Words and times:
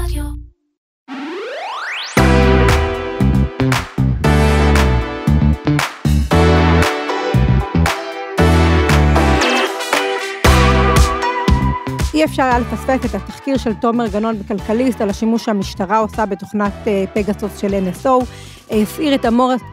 Radio. 0.00 0.49
אי 12.20 12.24
אפשר 12.24 12.42
היה 12.42 12.58
לפספס 12.58 13.10
את 13.10 13.14
התחקיר 13.14 13.56
של 13.56 13.74
תומר 13.74 14.06
גנון 14.06 14.38
בכלכליסט 14.38 15.00
על 15.00 15.10
השימוש 15.10 15.44
שהמשטרה 15.44 15.98
עושה 15.98 16.26
בתוכנת 16.26 16.72
אה, 16.86 17.04
פגסוס 17.14 17.58
של 17.58 17.68
NSO. 17.68 18.24
הסעיר 18.70 19.14
את 19.14 19.26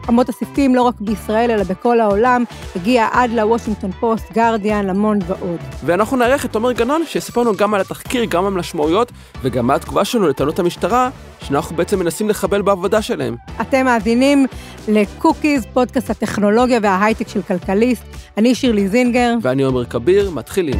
אמות, 0.08 0.28
הסיפים 0.28 0.74
לא 0.74 0.82
רק 0.82 0.94
בישראל 1.00 1.50
אלא 1.50 1.62
בכל 1.62 2.00
העולם, 2.00 2.44
הגיע 2.76 3.08
עד 3.12 3.30
לוושינגטון 3.30 3.92
פוסט, 3.92 4.32
גרדיאן, 4.32 4.86
למון 4.86 5.18
ועוד. 5.26 5.58
ואנחנו 5.84 6.16
נארח 6.16 6.44
את 6.44 6.52
תומר 6.52 6.72
גנון, 6.72 7.02
שיספר 7.06 7.40
לנו 7.40 7.56
גם 7.56 7.74
על 7.74 7.80
התחקיר, 7.80 8.24
גם 8.24 8.46
על 8.46 8.52
המשמעויות, 8.52 9.12
וגם 9.42 9.66
מה 9.66 9.74
התגובה 9.74 10.04
שלנו 10.04 10.28
לטענות 10.28 10.58
המשטרה, 10.58 11.10
שאנחנו 11.40 11.76
בעצם 11.76 11.98
מנסים 11.98 12.28
לחבל 12.28 12.62
בעבודה 12.62 13.02
שלהם. 13.02 13.36
אתם 13.60 13.84
מאזינים 13.84 14.46
לקוקיז, 14.88 15.66
פודקאסט 15.72 16.10
הטכנולוגיה 16.10 16.78
וההייטק 16.82 17.28
של 17.28 17.42
כלכליסט. 17.42 18.04
אני 18.36 18.54
שירלי 18.54 18.88
זינגר. 18.88 19.34
ואני 19.42 19.62
עומר 19.62 19.84
כביר, 19.84 20.30
מתחילים. 20.30 20.78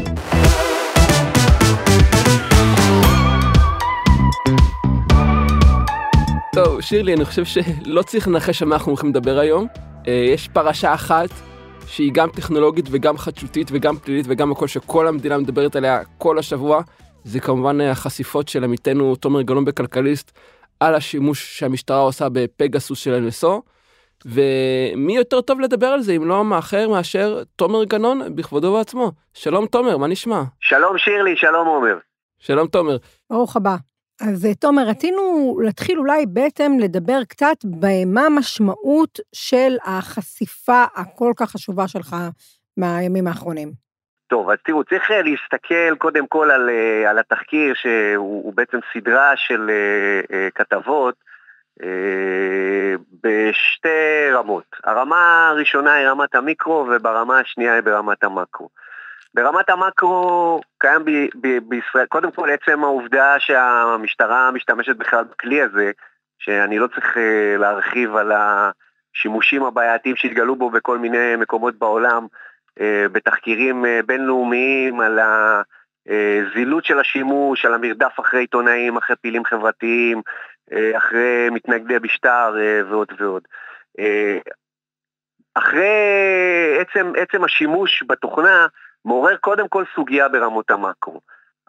טוב, 6.65 6.81
שירלי, 6.81 7.15
אני 7.15 7.25
חושב 7.25 7.45
שלא 7.45 8.03
צריך 8.03 8.29
לנחש 8.29 8.63
על 8.63 8.69
מה 8.69 8.75
אנחנו 8.75 8.93
הולכים 8.93 9.11
לדבר 9.11 9.39
היום. 9.39 9.67
אה, 10.09 10.13
יש 10.13 10.49
פרשה 10.49 10.95
אחת 10.95 11.29
שהיא 11.87 12.13
גם 12.13 12.29
טכנולוגית 12.31 12.85
וגם 12.91 13.19
חדשותית 13.19 13.69
וגם 13.73 13.97
פלילית 13.97 14.27
וגם 14.29 14.53
הכל 14.53 14.67
שכל 14.67 15.07
המדינה 15.07 15.39
מדברת 15.39 15.77
עליה 15.77 16.01
כל 16.19 16.39
השבוע. 16.39 16.81
זה 17.25 17.41
כמובן 17.41 17.81
החשיפות 17.81 18.49
של 18.49 18.65
עמיתנו 18.65 19.17
תומר 19.17 19.43
גלאון 19.43 19.65
בכלכליסט 19.65 20.39
על 20.81 20.95
השימוש 20.95 21.59
שהמשטרה 21.59 22.01
עושה 22.01 22.29
בפגסוס 22.29 22.99
של 22.99 23.29
NSO. 23.29 23.49
ומי 24.25 25.17
יותר 25.17 25.41
טוב 25.41 25.61
לדבר 25.61 25.87
על 25.87 26.01
זה 26.01 26.13
אם 26.13 26.29
לא 26.29 26.45
מאחר 26.45 26.89
מאשר 26.89 27.43
תומר 27.57 27.85
גנון 27.85 28.37
בכבודו 28.37 28.67
ובעצמו. 28.67 29.13
שלום 29.35 29.67
תומר, 29.67 29.97
מה 29.97 30.07
נשמע? 30.07 30.43
שלום 30.61 30.99
שירלי, 30.99 31.37
שלום 31.37 31.67
עומר. 31.67 31.99
שלום 32.39 32.67
תומר. 32.67 32.97
ברוך 33.31 33.57
הבא. 33.57 33.77
אז 34.21 34.47
אה, 34.47 34.55
תומר, 34.55 34.83
רצינו 34.83 35.57
להתחיל 35.63 35.99
אולי 35.99 36.27
בעצם 36.27 36.73
לדבר 36.81 37.25
קצת 37.29 37.57
במה 37.65 38.27
המשמעות 38.27 39.19
של 39.35 39.77
החשיפה 39.85 40.85
הכל 40.95 41.33
כך 41.37 41.51
חשובה 41.51 41.89
שלך 41.89 42.17
מהימים 42.77 43.27
האחרונים. 43.27 43.73
טוב, 44.27 44.51
אז 44.51 44.59
תראו, 44.65 44.85
צריך 44.85 45.11
אה, 45.11 45.23
להסתכל 45.23 45.97
קודם 45.99 46.27
כל 46.27 46.51
על, 46.51 46.71
אה, 46.71 47.11
על 47.11 47.19
התחקיר 47.19 47.75
שהוא 47.75 48.53
בעצם 48.55 48.79
סדרה 48.93 49.33
של 49.37 49.71
כתבות 50.55 51.15
בשתי 53.25 54.31
רמות. 54.33 54.65
הרמה 54.85 55.49
הראשונה 55.49 55.95
היא 55.95 56.09
רמת 56.09 56.35
המיקרו 56.35 56.87
וברמה 56.91 57.39
השנייה 57.39 57.75
היא 57.75 57.83
ברמת 57.83 58.25
המקרו. 58.25 58.69
ברמת 59.35 59.71
המקרו 59.71 60.61
קיים 60.79 61.05
ב, 61.05 61.11
ב, 61.41 61.59
בישראל, 61.69 62.07
קודם 62.07 62.31
כל 62.31 62.51
עצם 62.51 62.85
העובדה 62.85 63.35
שהמשטרה 63.39 64.51
משתמשת 64.51 64.97
בכלל 64.97 65.25
בכלי 65.25 65.63
הזה, 65.63 65.91
שאני 66.39 66.79
לא 66.79 66.87
צריך 66.87 67.17
uh, 67.17 67.21
להרחיב 67.59 68.17
על 68.17 68.33
השימושים 68.33 69.65
הבעייתיים 69.65 70.17
שהתגלו 70.17 70.57
בו 70.57 70.71
בכל 70.71 70.99
מיני 70.99 71.37
מקומות 71.37 71.75
בעולם, 71.79 72.27
uh, 72.79 72.83
בתחקירים 73.13 73.85
uh, 73.85 73.89
בינלאומיים 74.07 75.01
על 75.01 75.19
הזילות 76.07 76.85
של 76.85 77.01
השימוש, 77.01 77.65
על 77.65 77.75
המרדף 77.75 78.21
אחרי 78.21 78.41
עיתונאים, 78.41 78.97
אחרי 78.97 79.17
פעילים 79.17 79.45
חברתיים, 79.45 80.23
אחרי 80.97 81.49
מתנגדי 81.51 81.95
משטר 82.03 82.57
ועוד 82.91 83.13
ועוד. 83.19 83.43
אחרי 85.55 86.79
עצם, 86.81 87.13
עצם 87.17 87.45
השימוש 87.45 88.05
בתוכנה, 88.07 88.67
מעורר 89.05 89.37
קודם 89.37 89.69
כל 89.69 89.85
סוגיה 89.95 90.29
ברמות 90.29 90.71
המקרו. 90.71 91.21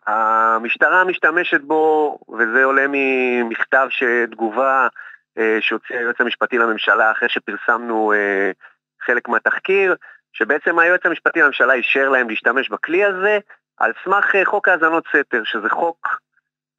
המשטרה 0.07 1.03
משתמשת 1.03 1.61
בו, 1.61 2.17
וזה 2.39 2.63
עולה 2.63 2.85
ממכתב 2.89 3.87
שתגובה 3.89 4.87
אה, 5.37 5.57
שהוציא 5.61 5.95
היועץ 5.97 6.21
המשפטי 6.21 6.57
לממשלה 6.57 7.11
אחרי 7.11 7.29
שפרסמנו 7.29 8.13
אה, 8.13 8.51
חלק 9.01 9.27
מהתחקיר, 9.27 9.95
שבעצם 10.33 10.79
היועץ 10.79 11.05
המשפטי 11.05 11.41
לממשלה 11.41 11.73
אישר 11.73 12.09
להם 12.09 12.29
להשתמש 12.29 12.69
בכלי 12.69 13.05
הזה 13.05 13.39
על 13.77 13.91
סמך 14.03 14.35
אה, 14.35 14.45
חוק 14.45 14.67
האזנות 14.67 15.03
סתר, 15.07 15.41
שזה 15.43 15.69
חוק 15.69 16.19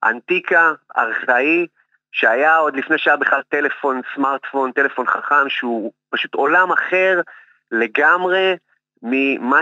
אנטיקה, 0.04 0.72
ארכאי, 0.98 1.66
שהיה 2.12 2.56
עוד 2.56 2.76
לפני 2.76 2.98
שהיה 2.98 3.16
בכלל 3.16 3.42
טלפון, 3.48 4.00
סמארטפון, 4.14 4.72
טלפון 4.72 5.06
חכם, 5.06 5.48
שהוא 5.48 5.92
פשוט 6.10 6.34
עולם 6.34 6.72
אחר 6.72 7.20
לגמרי, 7.70 8.56
ממה 9.02 9.60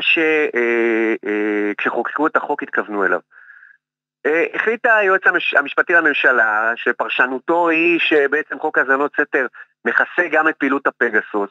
שכשחוקקו 1.76 2.22
אה, 2.22 2.26
אה, 2.26 2.30
את 2.30 2.36
החוק 2.36 2.62
התכוונו 2.62 3.04
אליו. 3.04 3.20
אה, 4.26 4.44
החליט 4.54 4.86
היועץ 4.86 5.22
המשפטי 5.56 5.92
לממשלה 5.92 6.72
שפרשנותו 6.76 7.68
היא 7.68 8.00
שבעצם 8.00 8.58
חוק 8.58 8.78
האזנות 8.78 9.12
סתר 9.20 9.46
מכסה 9.84 10.28
גם 10.30 10.48
את 10.48 10.56
פעילות 10.56 10.86
הפגסוס. 10.86 11.50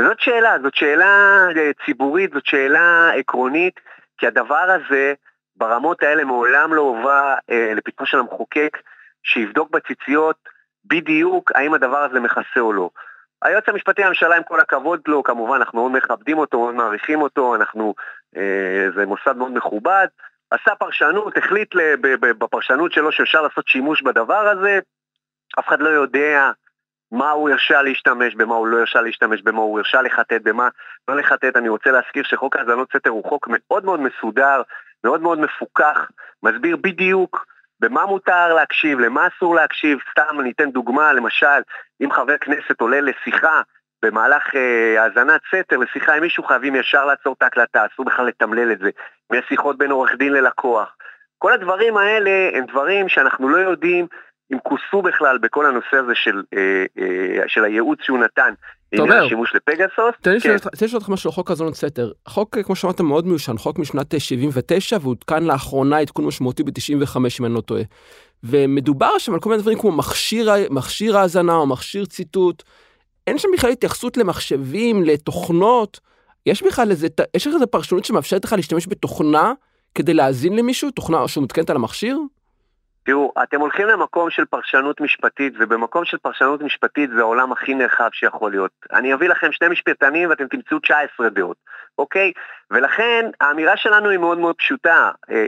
וזאת 0.00 0.20
שאלה, 0.20 0.56
זאת 0.62 0.74
שאלה 0.74 1.46
ציבורית, 1.84 2.32
זאת 2.32 2.46
שאלה 2.46 3.10
עקרונית, 3.16 3.80
כי 4.18 4.26
הדבר 4.26 4.70
הזה 4.70 5.14
ברמות 5.56 6.02
האלה 6.02 6.24
מעולם 6.24 6.74
לא 6.74 6.80
הובא 6.80 7.34
לפתחו 7.76 8.06
של 8.06 8.18
המחוקק 8.18 8.78
שיבדוק 9.22 9.70
בציציות 9.70 10.36
בדיוק 10.84 11.52
האם 11.54 11.74
הדבר 11.74 11.98
הזה 11.98 12.20
מכסה 12.20 12.60
או 12.60 12.72
לא. 12.72 12.90
היועץ 13.42 13.68
המשפטי 13.68 14.02
לממשלה, 14.02 14.36
עם 14.36 14.42
כל 14.42 14.60
הכבוד 14.60 15.00
לו, 15.06 15.22
כמובן, 15.22 15.56
אנחנו 15.56 15.78
מאוד 15.78 15.92
מכבדים 15.92 16.38
אותו, 16.38 16.58
מאוד 16.58 16.74
מעריכים 16.74 17.22
אותו, 17.22 17.54
אנחנו, 17.54 17.94
אה, 18.36 18.86
זה 18.96 19.06
מוסד 19.06 19.36
מאוד 19.36 19.52
מכובד, 19.52 20.06
עשה 20.50 20.74
פרשנות, 20.74 21.36
החליט 21.36 21.74
בפרשנות 22.20 22.92
שלו 22.92 23.12
שאפשר 23.12 23.42
לעשות 23.42 23.68
שימוש 23.68 24.02
בדבר 24.02 24.48
הזה, 24.48 24.78
אף 25.58 25.68
אחד 25.68 25.80
לא 25.80 25.88
יודע 25.88 26.50
מה 27.12 27.30
הוא 27.30 27.50
הרשה 27.50 27.82
להשתמש, 27.82 28.34
במה 28.34 28.54
הוא 28.54 28.66
לא 28.66 28.78
הרשה 28.78 29.00
להשתמש, 29.00 29.42
במה 29.42 29.58
הוא 29.58 29.78
הרשה 29.78 30.02
לחטט, 30.02 30.42
במה 30.42 30.68
לא 31.08 31.16
לחטט. 31.16 31.56
אני 31.56 31.68
רוצה 31.68 31.90
להזכיר 31.90 32.22
שחוק 32.22 32.56
האזנות 32.56 32.88
סתר 32.96 33.10
הוא 33.10 33.24
חוק 33.24 33.48
מאוד 33.50 33.84
מאוד 33.84 34.00
מסודר, 34.00 34.62
מאוד 35.04 35.20
מאוד 35.20 35.38
מפוקח, 35.38 36.10
מסביר 36.42 36.76
בדיוק 36.76 37.46
במה 37.82 38.06
מותר 38.06 38.54
להקשיב, 38.54 38.98
למה 38.98 39.26
אסור 39.26 39.54
להקשיב, 39.54 39.98
סתם 40.10 40.40
אני 40.40 40.50
אתן 40.50 40.70
דוגמה, 40.70 41.12
למשל, 41.12 41.60
אם 42.02 42.12
חבר 42.12 42.38
כנסת 42.38 42.80
עולה 42.80 43.00
לשיחה 43.00 43.60
במהלך 44.04 44.54
אה, 44.54 45.02
האזנת 45.02 45.40
אה, 45.54 45.62
סתר 45.62 45.76
לשיחה 45.76 46.14
עם 46.14 46.22
מישהו, 46.22 46.44
חייבים 46.44 46.74
ישר 46.74 47.04
לעצור 47.04 47.34
את 47.38 47.42
ההקלטה, 47.42 47.86
אסור 47.86 48.04
בכלל 48.04 48.26
לתמלל 48.26 48.72
את 48.72 48.78
זה, 48.78 48.90
אם 49.32 49.38
בין 49.78 49.90
עורך 49.90 50.14
דין 50.18 50.32
ללקוח. 50.32 50.96
כל 51.38 51.52
הדברים 51.52 51.96
האלה 51.96 52.50
הם 52.54 52.66
דברים 52.66 53.08
שאנחנו 53.08 53.48
לא 53.48 53.56
יודעים 53.56 54.06
אם 54.52 54.58
כוסו 54.58 55.02
בכלל 55.02 55.38
בכל 55.38 55.66
הנושא 55.66 55.96
הזה 55.96 56.14
של, 56.14 56.42
אה, 56.54 56.84
אה, 56.98 57.42
של 57.46 57.64
הייעוץ 57.64 57.98
שהוא 58.02 58.18
נתן 58.18 58.54
תומר, 58.96 59.24
השימוש 59.24 59.52
לפגסוס. 59.54 60.14
תן 60.20 60.32
לי 60.32 60.40
כן. 60.40 60.56
לשאול 60.82 60.94
אותך 60.94 61.08
משהו 61.08 61.30
על 61.30 61.34
חוק 61.34 61.50
האזנות 61.50 61.74
סתר. 61.74 62.12
החוק, 62.26 62.58
כמו 62.58 62.76
שאמרת, 62.76 63.00
מאוד 63.00 63.26
מיושן, 63.26 63.58
חוק 63.58 63.78
משנת 63.78 64.20
79, 64.20 64.96
ועודכן 65.02 65.44
לאחרונה 65.44 65.98
עדכון 65.98 66.24
משמעותי 66.24 66.62
ב-95, 66.62 67.16
אם 67.40 67.44
אני 67.44 67.54
לא 67.54 67.60
טועה. 67.60 67.82
ומדובר 68.44 69.18
שם 69.18 69.34
על 69.34 69.40
כל 69.40 69.50
מיני 69.50 69.62
דברים 69.62 69.78
כמו 69.78 69.92
מכשיר, 69.92 70.50
מכשיר 70.70 71.18
האזנה 71.18 71.54
או 71.54 71.66
מכשיר 71.66 72.04
ציטוט. 72.04 72.62
אין 73.26 73.38
שם 73.38 73.48
בכלל 73.54 73.70
התייחסות 73.70 74.16
למחשבים, 74.16 75.04
לתוכנות. 75.04 76.00
יש 76.46 76.62
בכלל 76.62 76.90
איזה, 76.90 77.08
יש 77.36 77.46
לך 77.46 77.54
איזה 77.54 77.66
פרשנות 77.66 78.04
שמאפשרת 78.04 78.44
לך 78.44 78.52
להשתמש 78.52 78.86
בתוכנה 78.88 79.52
כדי 79.94 80.14
להאזין 80.14 80.56
למישהו, 80.56 80.90
תוכנה 80.90 81.28
שמותקנת 81.28 81.70
על 81.70 81.76
המכשיר? 81.76 82.18
תראו, 83.04 83.32
אתם 83.42 83.60
הולכים 83.60 83.88
למקום 83.88 84.30
של 84.30 84.44
פרשנות 84.44 85.00
משפטית, 85.00 85.52
ובמקום 85.58 86.04
של 86.04 86.18
פרשנות 86.18 86.62
משפטית 86.62 87.10
זה 87.10 87.20
העולם 87.20 87.52
הכי 87.52 87.74
נרחב 87.74 88.08
שיכול 88.12 88.50
להיות. 88.50 88.70
אני 88.92 89.14
אביא 89.14 89.28
לכם 89.28 89.52
שני 89.52 89.68
משפטנים 89.68 90.30
ואתם 90.30 90.46
תמצאו 90.46 90.78
19 90.78 91.28
דעות, 91.28 91.56
אוקיי? 91.98 92.32
ולכן 92.70 93.30
האמירה 93.40 93.76
שלנו 93.76 94.08
היא 94.08 94.18
מאוד 94.18 94.38
מאוד 94.38 94.56
פשוטה. 94.56 95.10
אה, 95.30 95.46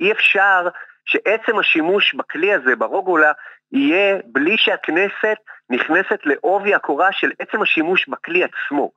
אי 0.00 0.12
אפשר 0.12 0.68
שעצם 1.04 1.58
השימוש 1.58 2.14
בכלי 2.14 2.54
הזה, 2.54 2.76
ברוגולה, 2.76 3.32
יהיה 3.72 4.18
בלי 4.26 4.56
שהכנסת 4.58 5.36
נכנסת 5.70 6.20
לעובי 6.24 6.74
הקורה 6.74 7.12
של 7.12 7.30
עצם 7.38 7.62
השימוש 7.62 8.08
בכלי 8.08 8.44
עצמו. 8.44 8.90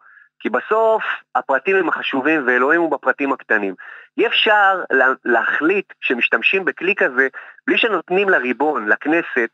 כי 0.43 0.49
בסוף 0.49 1.03
הפרטים 1.35 1.75
הם 1.75 1.89
החשובים 1.89 2.47
ואלוהים 2.47 2.81
הוא 2.81 2.91
בפרטים 2.91 3.33
הקטנים. 3.33 3.75
אי 4.17 4.27
אפשר 4.27 4.81
להחליט 5.25 5.93
שמשתמשים 6.01 6.65
בכלי 6.65 6.95
כזה 6.95 7.27
בלי 7.67 7.77
שנותנים 7.77 8.29
לריבון, 8.29 8.87
לכנסת, 8.89 9.49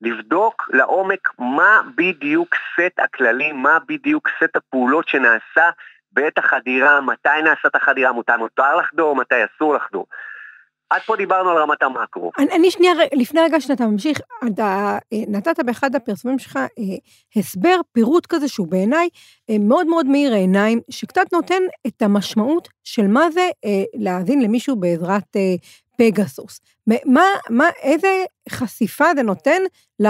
לבדוק 0.00 0.70
לעומק 0.72 1.28
מה 1.38 1.80
בדיוק 1.94 2.54
סט 2.54 2.98
הכללים, 2.98 3.56
מה 3.56 3.78
בדיוק 3.86 4.28
סט 4.28 4.56
הפעולות 4.56 5.08
שנעשה 5.08 5.70
בעת 6.12 6.38
החדירה, 6.38 7.00
מתי 7.00 7.42
נעשת 7.44 7.74
החדירה, 7.74 8.12
מותר 8.12 8.76
לחדור, 8.76 9.16
מתי 9.16 9.44
אסור 9.44 9.74
לחדור. 9.74 10.06
עד 10.90 11.00
פה 11.06 11.16
דיברנו 11.16 11.50
על 11.50 11.58
רמת 11.62 11.82
המקרו. 11.82 12.30
אני, 12.38 12.52
אני 12.52 12.70
שנייה, 12.70 12.92
לפני 13.12 13.40
רגע 13.40 13.60
שאתה 13.60 13.86
ממשיך, 13.86 14.20
אתה 14.46 14.98
אה, 15.12 15.18
נתת 15.28 15.60
באחד 15.60 15.94
הפרסומים 15.94 16.38
שלך 16.38 16.56
אה, 16.56 16.66
הסבר, 17.36 17.80
פירוט 17.92 18.26
כזה 18.26 18.48
שהוא 18.48 18.68
בעיניי 18.68 19.08
אה, 19.50 19.56
מאוד 19.60 19.86
מאוד 19.86 20.06
מאיר 20.06 20.32
העיניים, 20.34 20.80
שקצת 20.90 21.32
נותן 21.32 21.62
את 21.86 22.02
המשמעות 22.02 22.68
של 22.84 23.06
מה 23.06 23.30
זה 23.30 23.48
להאזין 23.94 24.42
למישהו 24.42 24.76
בעזרת 24.76 25.36
פגסוס. 25.98 26.60
מה, 26.86 27.22
מה, 27.50 27.68
איזה 27.82 28.24
חשיפה 28.50 29.04
זה 29.16 29.22
נותן 29.22 29.62
ל, 30.00 30.06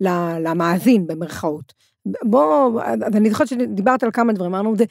ל, 0.00 0.08
למאזין, 0.38 1.06
במרכאות. 1.06 1.75
בוא, 2.22 2.82
אני 3.16 3.30
זוכרת 3.30 3.48
שדיברת 3.48 4.02
על 4.02 4.10
כמה 4.12 4.32
דברים, 4.32 4.54
אמרנו, 4.54 4.76
זה 4.76 4.84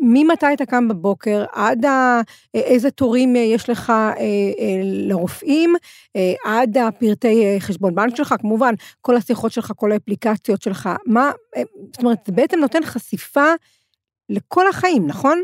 ממתי 0.00 0.46
אתה 0.54 0.66
קם 0.66 0.88
בבוקר, 0.88 1.44
עד 1.52 1.84
ה, 1.84 2.20
איזה 2.54 2.90
תורים 2.90 3.36
יש 3.36 3.70
לך 3.70 3.90
אה, 3.90 4.14
אה, 4.16 4.80
לרופאים, 5.08 5.74
אה, 6.16 6.52
עד 6.52 6.78
הפרטי 6.78 7.56
חשבון 7.60 7.94
בנק 7.94 8.16
שלך, 8.16 8.34
כמובן, 8.40 8.74
כל 9.00 9.16
השיחות 9.16 9.52
שלך, 9.52 9.72
כל 9.76 9.92
האפליקציות 9.92 10.62
שלך, 10.62 10.88
מה, 11.06 11.30
זאת 11.92 12.02
אומרת, 12.02 12.18
זה 12.26 12.32
בעצם 12.32 12.58
נותן 12.58 12.84
חשיפה 12.84 13.52
לכל 14.28 14.66
החיים, 14.66 15.06
נכון? 15.06 15.42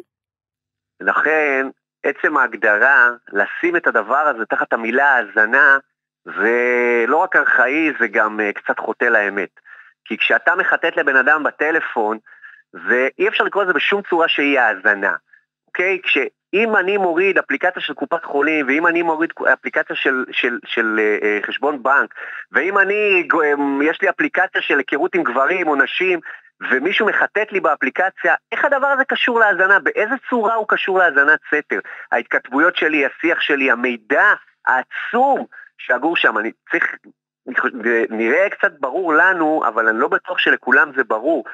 לכן, 1.00 1.66
עצם 2.02 2.36
ההגדרה, 2.36 3.10
לשים 3.32 3.76
את 3.76 3.86
הדבר 3.86 4.16
הזה 4.34 4.44
תחת 4.44 4.72
המילה 4.72 5.16
האזנה, 5.16 5.78
זה 6.24 7.04
לא 7.08 7.16
רק 7.16 7.36
ארכאי, 7.36 7.92
זה 8.00 8.08
גם 8.08 8.40
קצת 8.54 8.78
חוטא 8.78 9.04
לאמת. 9.04 9.60
כי 10.10 10.18
כשאתה 10.18 10.54
מחטט 10.54 10.96
לבן 10.96 11.16
אדם 11.16 11.42
בטלפון, 11.42 12.18
ואי 12.74 13.28
אפשר 13.28 13.44
לקרוא 13.44 13.64
לזה 13.64 13.72
בשום 13.72 14.02
צורה 14.10 14.28
שהיא 14.28 14.60
האזנה, 14.60 15.14
אוקיי? 15.66 15.98
כשאם 16.02 16.76
אני 16.76 16.96
מוריד 16.96 17.38
אפליקציה 17.38 17.82
של 17.82 17.94
קופת 17.94 18.24
חולים, 18.24 18.66
ואם 18.68 18.86
אני 18.86 19.02
מוריד 19.02 19.30
אפליקציה 19.52 19.96
של, 19.96 20.24
של, 20.32 20.58
של 20.66 21.00
uh, 21.22 21.46
חשבון 21.46 21.82
בנק, 21.82 22.14
ואם 22.52 22.78
אני, 22.78 23.28
um, 23.32 23.84
יש 23.84 24.02
לי 24.02 24.10
אפליקציה 24.10 24.62
של 24.62 24.78
היכרות 24.78 25.14
עם 25.14 25.22
גברים 25.22 25.68
או 25.68 25.76
נשים, 25.76 26.20
ומישהו 26.70 27.06
מחטט 27.06 27.52
לי 27.52 27.60
באפליקציה, 27.60 28.34
איך 28.52 28.64
הדבר 28.64 28.86
הזה 28.86 29.04
קשור 29.04 29.40
להאזנה? 29.40 29.78
באיזה 29.78 30.14
צורה 30.30 30.54
הוא 30.54 30.66
קשור 30.68 30.98
להאזנת 30.98 31.40
סתר? 31.48 31.78
ההתכתבויות 32.12 32.76
שלי, 32.76 33.06
השיח 33.06 33.40
שלי, 33.40 33.70
המידע 33.70 34.34
העצום 34.66 35.46
שאגור 35.78 36.16
שם, 36.16 36.38
אני 36.38 36.52
צריך 36.70 36.94
נראה 38.10 38.48
קצת 38.50 38.72
ברור 38.80 39.14
לנו, 39.14 39.62
אבל 39.68 39.88
אני 39.88 39.98
לא 39.98 40.08
בטוח 40.08 40.38
שלכולם 40.38 40.90
זה 40.96 41.04
ברור. 41.04 41.44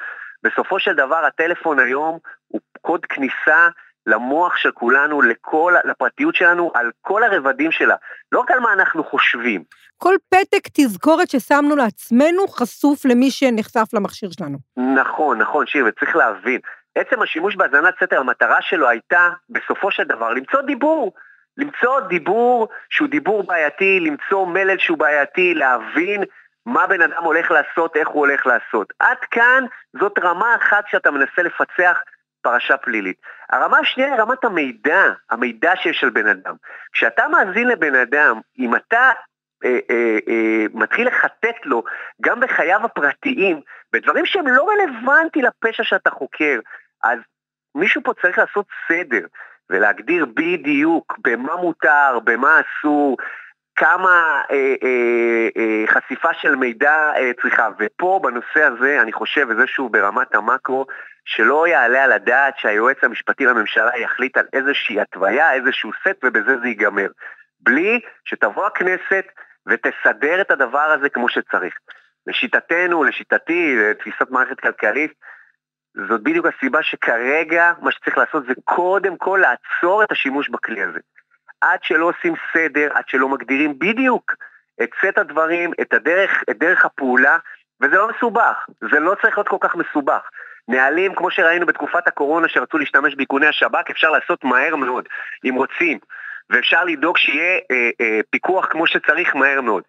בסופו 0.43 0.79
של 0.79 0.93
דבר 0.93 1.25
הטלפון 1.25 1.79
היום 1.79 2.19
הוא 2.47 2.61
קוד 2.81 3.05
כניסה 3.05 3.67
למוח 4.07 4.57
של 4.57 4.71
כולנו, 4.71 5.21
לכל, 5.21 5.73
לפרטיות 5.85 6.35
שלנו, 6.35 6.71
על 6.73 6.91
כל 7.01 7.23
הרבדים 7.23 7.71
שלה, 7.71 7.95
לא 8.31 8.39
רק 8.39 8.51
על 8.51 8.59
מה 8.59 8.73
אנחנו 8.73 9.03
חושבים. 9.03 9.63
כל 9.97 10.15
פתק 10.29 10.67
תזכורת 10.73 11.29
ששמנו 11.29 11.75
לעצמנו 11.75 12.47
חשוף 12.47 13.05
למי 13.05 13.31
שנחשף 13.31 13.93
למכשיר 13.93 14.29
שלנו. 14.31 14.57
נכון, 14.95 15.37
נכון, 15.37 15.67
שיר, 15.67 15.85
וצריך 15.85 16.15
להבין. 16.15 16.59
עצם 16.95 17.21
השימוש 17.21 17.55
בהאזנת 17.55 17.93
סתר, 18.03 18.19
המטרה 18.19 18.57
שלו 18.61 18.89
הייתה, 18.89 19.29
בסופו 19.49 19.91
של 19.91 20.03
דבר, 20.03 20.29
למצוא 20.29 20.61
דיבור. 20.61 21.13
למצוא 21.57 21.99
דיבור 21.99 22.67
שהוא 22.89 23.09
דיבור 23.09 23.43
בעייתי, 23.43 23.99
למצוא 23.99 24.47
מלל 24.47 24.77
שהוא 24.77 24.97
בעייתי, 24.97 25.53
להבין 25.53 26.23
מה 26.65 26.87
בן 26.87 27.01
אדם 27.01 27.23
הולך 27.23 27.51
לעשות, 27.51 27.95
איך 27.95 28.07
הוא 28.07 28.19
הולך 28.19 28.45
לעשות. 28.45 28.93
עד 28.99 29.17
כאן 29.31 29.63
זאת 29.99 30.19
רמה 30.19 30.55
אחת 30.55 30.83
שאתה 30.87 31.11
מנסה 31.11 31.41
לפצח 31.41 31.97
פרשה 32.41 32.77
פלילית. 32.77 33.17
הרמה 33.49 33.77
השנייה 33.77 34.13
היא 34.13 34.21
רמת 34.21 34.43
המידע, 34.43 35.03
המידע 35.29 35.71
שיש 35.75 36.03
על 36.03 36.09
בן 36.09 36.27
אדם. 36.27 36.55
כשאתה 36.91 37.27
מאזין 37.27 37.67
לבן 37.67 37.95
אדם, 37.95 38.39
אם 38.59 38.75
אתה 38.75 39.11
אה, 39.65 39.79
אה, 39.89 40.17
אה, 40.27 40.65
מתחיל 40.73 41.07
לחטט 41.07 41.65
לו 41.65 41.83
גם 42.21 42.39
בחייו 42.39 42.85
הפרטיים, 42.85 43.61
בדברים 43.93 44.25
שהם 44.25 44.47
לא 44.47 44.67
רלוונטי 44.69 45.41
לפשע 45.41 45.83
שאתה 45.83 46.09
חוקר, 46.09 46.59
אז 47.03 47.19
מישהו 47.75 48.01
פה 48.03 48.13
צריך 48.21 48.37
לעשות 48.37 48.65
סדר. 48.87 49.25
ולהגדיר 49.69 50.25
בדיוק 50.25 51.17
במה 51.23 51.55
מותר, 51.55 52.19
במה 52.23 52.59
אסור, 52.59 53.17
כמה 53.75 54.41
אה, 54.51 54.75
אה, 54.83 55.47
אה, 55.57 55.83
חשיפה 55.87 56.33
של 56.33 56.55
מידע 56.55 57.11
אה, 57.15 57.31
צריכה. 57.41 57.69
ופה 57.79 58.19
בנושא 58.23 58.63
הזה, 58.63 59.01
אני 59.01 59.13
חושב, 59.13 59.47
וזה 59.49 59.67
שהוא 59.67 59.91
ברמת 59.91 60.35
המקרו, 60.35 60.85
שלא 61.25 61.67
יעלה 61.67 62.03
על 62.03 62.11
הדעת 62.11 62.53
שהיועץ 62.57 62.97
המשפטי 63.03 63.45
לממשלה 63.45 63.97
יחליט 63.97 64.37
על 64.37 64.45
איזושהי 64.53 65.01
התוויה, 65.01 65.53
איזשהו 65.53 65.91
סט, 66.01 66.23
ובזה 66.23 66.57
זה 66.61 66.67
ייגמר. 66.67 67.07
בלי 67.59 67.99
שתבוא 68.25 68.65
הכנסת 68.65 69.25
ותסדר 69.67 70.41
את 70.41 70.51
הדבר 70.51 70.79
הזה 70.79 71.09
כמו 71.09 71.29
שצריך. 71.29 71.73
לשיטתנו, 72.27 73.03
לשיטתי, 73.03 73.77
תפיסת 73.99 74.31
מערכת 74.31 74.59
כלכלית, 74.59 75.13
זאת 76.09 76.23
בדיוק 76.23 76.45
הסיבה 76.45 76.83
שכרגע 76.83 77.73
מה 77.81 77.91
שצריך 77.91 78.17
לעשות 78.17 78.45
זה 78.47 78.53
קודם 78.63 79.17
כל 79.17 79.41
לעצור 79.41 80.03
את 80.03 80.11
השימוש 80.11 80.49
בכלי 80.49 80.83
הזה. 80.83 80.99
עד 81.61 81.79
שלא 81.83 82.05
עושים 82.05 82.33
סדר, 82.53 82.89
עד 82.93 83.03
שלא 83.07 83.29
מגדירים 83.29 83.79
בדיוק 83.79 84.33
את 84.83 84.89
סט 85.01 85.17
הדברים, 85.17 85.71
את 85.81 85.93
הדרך, 85.93 86.43
את 86.49 86.57
דרך 86.57 86.85
הפעולה, 86.85 87.37
וזה 87.81 87.95
לא 87.95 88.09
מסובך, 88.15 88.65
זה 88.91 88.99
לא 88.99 89.15
צריך 89.21 89.37
להיות 89.37 89.47
כל 89.47 89.57
כך 89.59 89.75
מסובך. 89.75 90.21
נהלים, 90.67 91.15
כמו 91.15 91.31
שראינו 91.31 91.65
בתקופת 91.65 92.07
הקורונה 92.07 92.47
שרצו 92.47 92.77
להשתמש 92.77 93.15
באיכוני 93.15 93.47
השב"כ, 93.47 93.89
אפשר 93.91 94.11
לעשות 94.11 94.43
מהר 94.43 94.75
מאוד, 94.75 95.07
אם 95.45 95.55
רוצים, 95.55 95.99
ואפשר 96.49 96.83
לדאוג 96.83 97.17
שיהיה 97.17 97.59
אה, 97.71 97.89
אה, 98.01 98.19
פיקוח 98.29 98.65
כמו 98.65 98.87
שצריך 98.87 99.35
מהר 99.35 99.61
מאוד. 99.61 99.83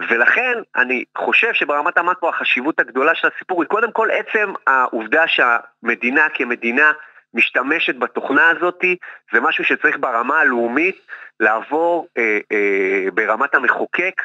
ולכן 0.00 0.58
אני 0.76 1.04
חושב 1.18 1.52
שברמת 1.52 1.98
המקרו 1.98 2.28
החשיבות 2.28 2.80
הגדולה 2.80 3.14
של 3.14 3.28
הסיפור 3.34 3.62
היא 3.62 3.68
קודם 3.68 3.92
כל 3.92 4.08
עצם 4.10 4.52
העובדה 4.66 5.24
שהמדינה 5.28 6.28
כמדינה 6.34 6.92
משתמשת 7.34 7.96
בתוכנה 7.96 8.50
הזאת, 8.50 8.84
זה 9.32 9.40
משהו 9.40 9.64
שצריך 9.64 9.96
ברמה 10.00 10.40
הלאומית 10.40 11.06
לעבור 11.40 12.06
אה, 12.18 12.38
אה, 12.52 13.10
ברמת 13.14 13.54
המחוקק 13.54 14.22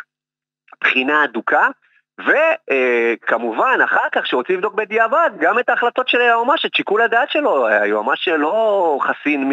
בחינה 0.81 1.24
אדוקה, 1.24 1.68
וכמובן, 2.19 3.80
אחר 3.86 4.10
כך, 4.12 4.24
כשרוצים 4.24 4.56
לבדוק 4.56 4.74
בדיעבד, 4.74 5.30
גם 5.40 5.60
את 5.60 5.69
ההחלטות 5.69 6.08
של 6.10 6.22
היועמ"ש, 6.22 6.66
את 6.66 6.75
שיקול 6.75 7.02
הדעת 7.02 7.31
שלו, 7.31 7.68
היועמ"ש 7.68 8.28
לא 8.28 9.00
חסין 9.02 9.52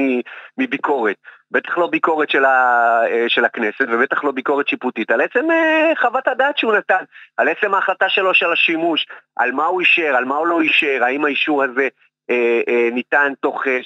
מביקורת, 0.58 1.16
בטח 1.54 1.78
לא 1.78 1.86
ביקורת 1.86 2.30
של, 2.30 2.44
ה, 2.44 3.00
של 3.28 3.44
הכנסת, 3.44 3.84
ובטח 3.92 4.24
לא 4.24 4.32
ביקורת 4.32 4.68
שיפוטית, 4.68 5.10
על 5.10 5.20
עצם 5.20 5.50
אה, 5.50 5.92
חוות 6.00 6.28
הדעת 6.28 6.58
שהוא 6.58 6.75
נתן, 6.75 7.04
על 7.37 7.49
עצם 7.49 7.75
ההחלטה 7.75 8.08
שלו 8.08 8.34
של 8.34 8.52
השימוש, 8.52 9.06
על 9.37 9.52
מה 9.52 9.64
הוא 9.64 9.80
אישר, 9.80 10.14
על 10.16 10.25
מה 10.25 10.37
הוא 10.37 10.46
לא 10.46 10.61
אישר, 10.61 11.04
האם 11.04 11.25
האישור 11.25 11.62
הזה 11.62 11.88
אה, 12.30 12.61
אה, 12.68 12.88
ניתן 12.92 13.32
תוך 13.40 13.62
אה, 13.66 13.78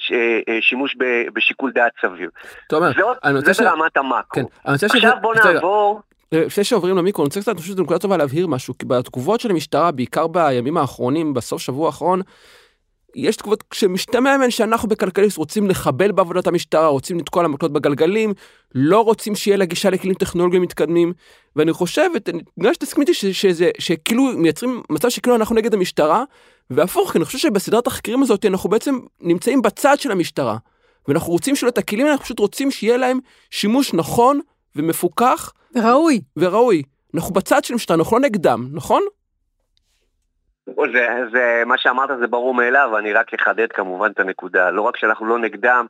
אה, 0.47 0.57
שימוש 0.61 0.95
ב, 0.99 1.03
בשיקול 1.33 1.71
דעת 1.71 1.91
סביר. 2.01 2.29
תומר, 2.69 2.91
זה 3.45 3.53
ש... 3.53 3.59
ברמת 3.59 3.97
המאקרו. 3.97 4.33
כן, 4.33 4.43
עכשיו 4.63 4.89
שזה... 4.89 5.15
בוא 5.21 5.35
נעבור... 5.35 6.01
לפני 6.31 6.63
שעוברים 6.63 6.97
למיקרו, 6.97 7.23
אני 7.23 7.27
רוצה 7.27 7.39
קצת, 7.39 7.49
אני 7.49 7.57
חושב 7.57 7.73
שזו 7.73 7.83
נקודה 7.83 7.99
טובה 7.99 8.17
להבהיר 8.17 8.47
משהו, 8.47 8.77
כי 8.77 8.85
בתגובות 8.85 9.39
של 9.39 9.51
המשטרה, 9.51 9.91
בעיקר 9.91 10.27
בימים 10.27 10.77
האחרונים, 10.77 11.33
בסוף 11.33 11.61
שבוע 11.61 11.87
האחרון, 11.87 12.21
יש 13.15 13.35
תגובות 13.35 13.63
שמשתמע 13.73 14.37
מהן 14.37 14.51
שאנחנו 14.51 14.89
בכלכליסט 14.89 15.37
רוצים 15.37 15.69
לחבל 15.69 16.11
בעבודת 16.11 16.47
המשטרה, 16.47 16.87
רוצים 16.87 17.19
לתקוע 17.19 17.43
למקלות 17.43 17.73
בגלגלים, 17.73 18.33
לא 18.75 19.01
רוצים 19.01 19.35
שיהיה 19.35 19.57
לה 19.57 19.65
גישה 19.65 19.89
לכלים 19.89 20.13
טכנולוגיים 20.13 20.61
מתקדמים, 20.61 21.13
ואני 21.55 21.73
חושב, 21.73 22.09
נראה 22.57 22.73
שתסכים 22.73 23.01
איתי 23.01 23.13
שזה, 23.13 23.69
שכאילו 23.79 24.23
מייצרים 24.23 24.81
מצב 24.89 25.09
שכאילו 25.09 25.35
אנחנו 25.35 25.55
נגד 25.55 25.73
המשטרה, 25.73 26.23
והפוך, 26.69 27.11
כי 27.11 27.17
אני 27.17 27.25
חושב 27.25 27.37
שבסדרת 27.37 27.87
החקירים 27.87 28.23
הזאת 28.23 28.45
אנחנו 28.45 28.69
בעצם 28.69 28.99
נמצאים 29.21 29.61
בצד 29.61 29.99
של 29.99 30.11
המשטרה, 30.11 30.57
ואנחנו 31.07 31.31
רוצים 31.31 31.55
שלא 31.55 31.69
את 31.69 31.77
הכלים, 31.77 32.07
אנחנו 32.07 32.23
פשוט 32.23 32.39
רוצים 32.39 32.71
שיהיה 32.71 32.97
להם 32.97 33.19
שימוש 33.49 33.93
נכון 33.93 34.39
ומפוקח 34.75 35.53
וראוי. 35.75 36.21
וראוי. 36.37 36.83
אנחנו 37.15 37.33
בצד 37.33 37.63
של 37.63 37.73
המשטרה, 37.73 37.97
אנחנו 37.97 38.17
לא 38.19 38.23
נגדם, 38.25 38.69
נכון? 38.71 39.03
זה, 40.93 41.07
זה, 41.31 41.63
מה 41.65 41.77
שאמרת 41.77 42.09
זה 42.19 42.27
ברור 42.27 42.53
מאליו, 42.53 42.97
אני 42.97 43.13
רק 43.13 43.33
אחדד 43.33 43.71
כמובן 43.71 44.11
את 44.11 44.19
הנקודה. 44.19 44.71
לא 44.71 44.81
רק 44.81 44.97
שאנחנו 44.97 45.25
לא 45.25 45.39
נגדם, 45.39 45.85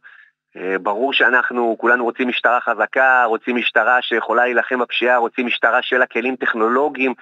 אה, 0.57 0.77
ברור 0.77 1.13
שאנחנו 1.13 1.75
כולנו 1.79 2.03
רוצים 2.03 2.27
משטרה 2.27 2.61
חזקה, 2.61 3.23
רוצים 3.25 3.55
משטרה 3.55 4.01
שיכולה 4.01 4.45
להילחם 4.45 4.79
בפשיעה, 4.79 5.17
רוצים 5.17 5.45
משטרה 5.45 5.81
שיהיה 5.81 5.99
לה 5.99 6.05
כלים 6.05 6.35
טכנולוגיים 6.35 7.13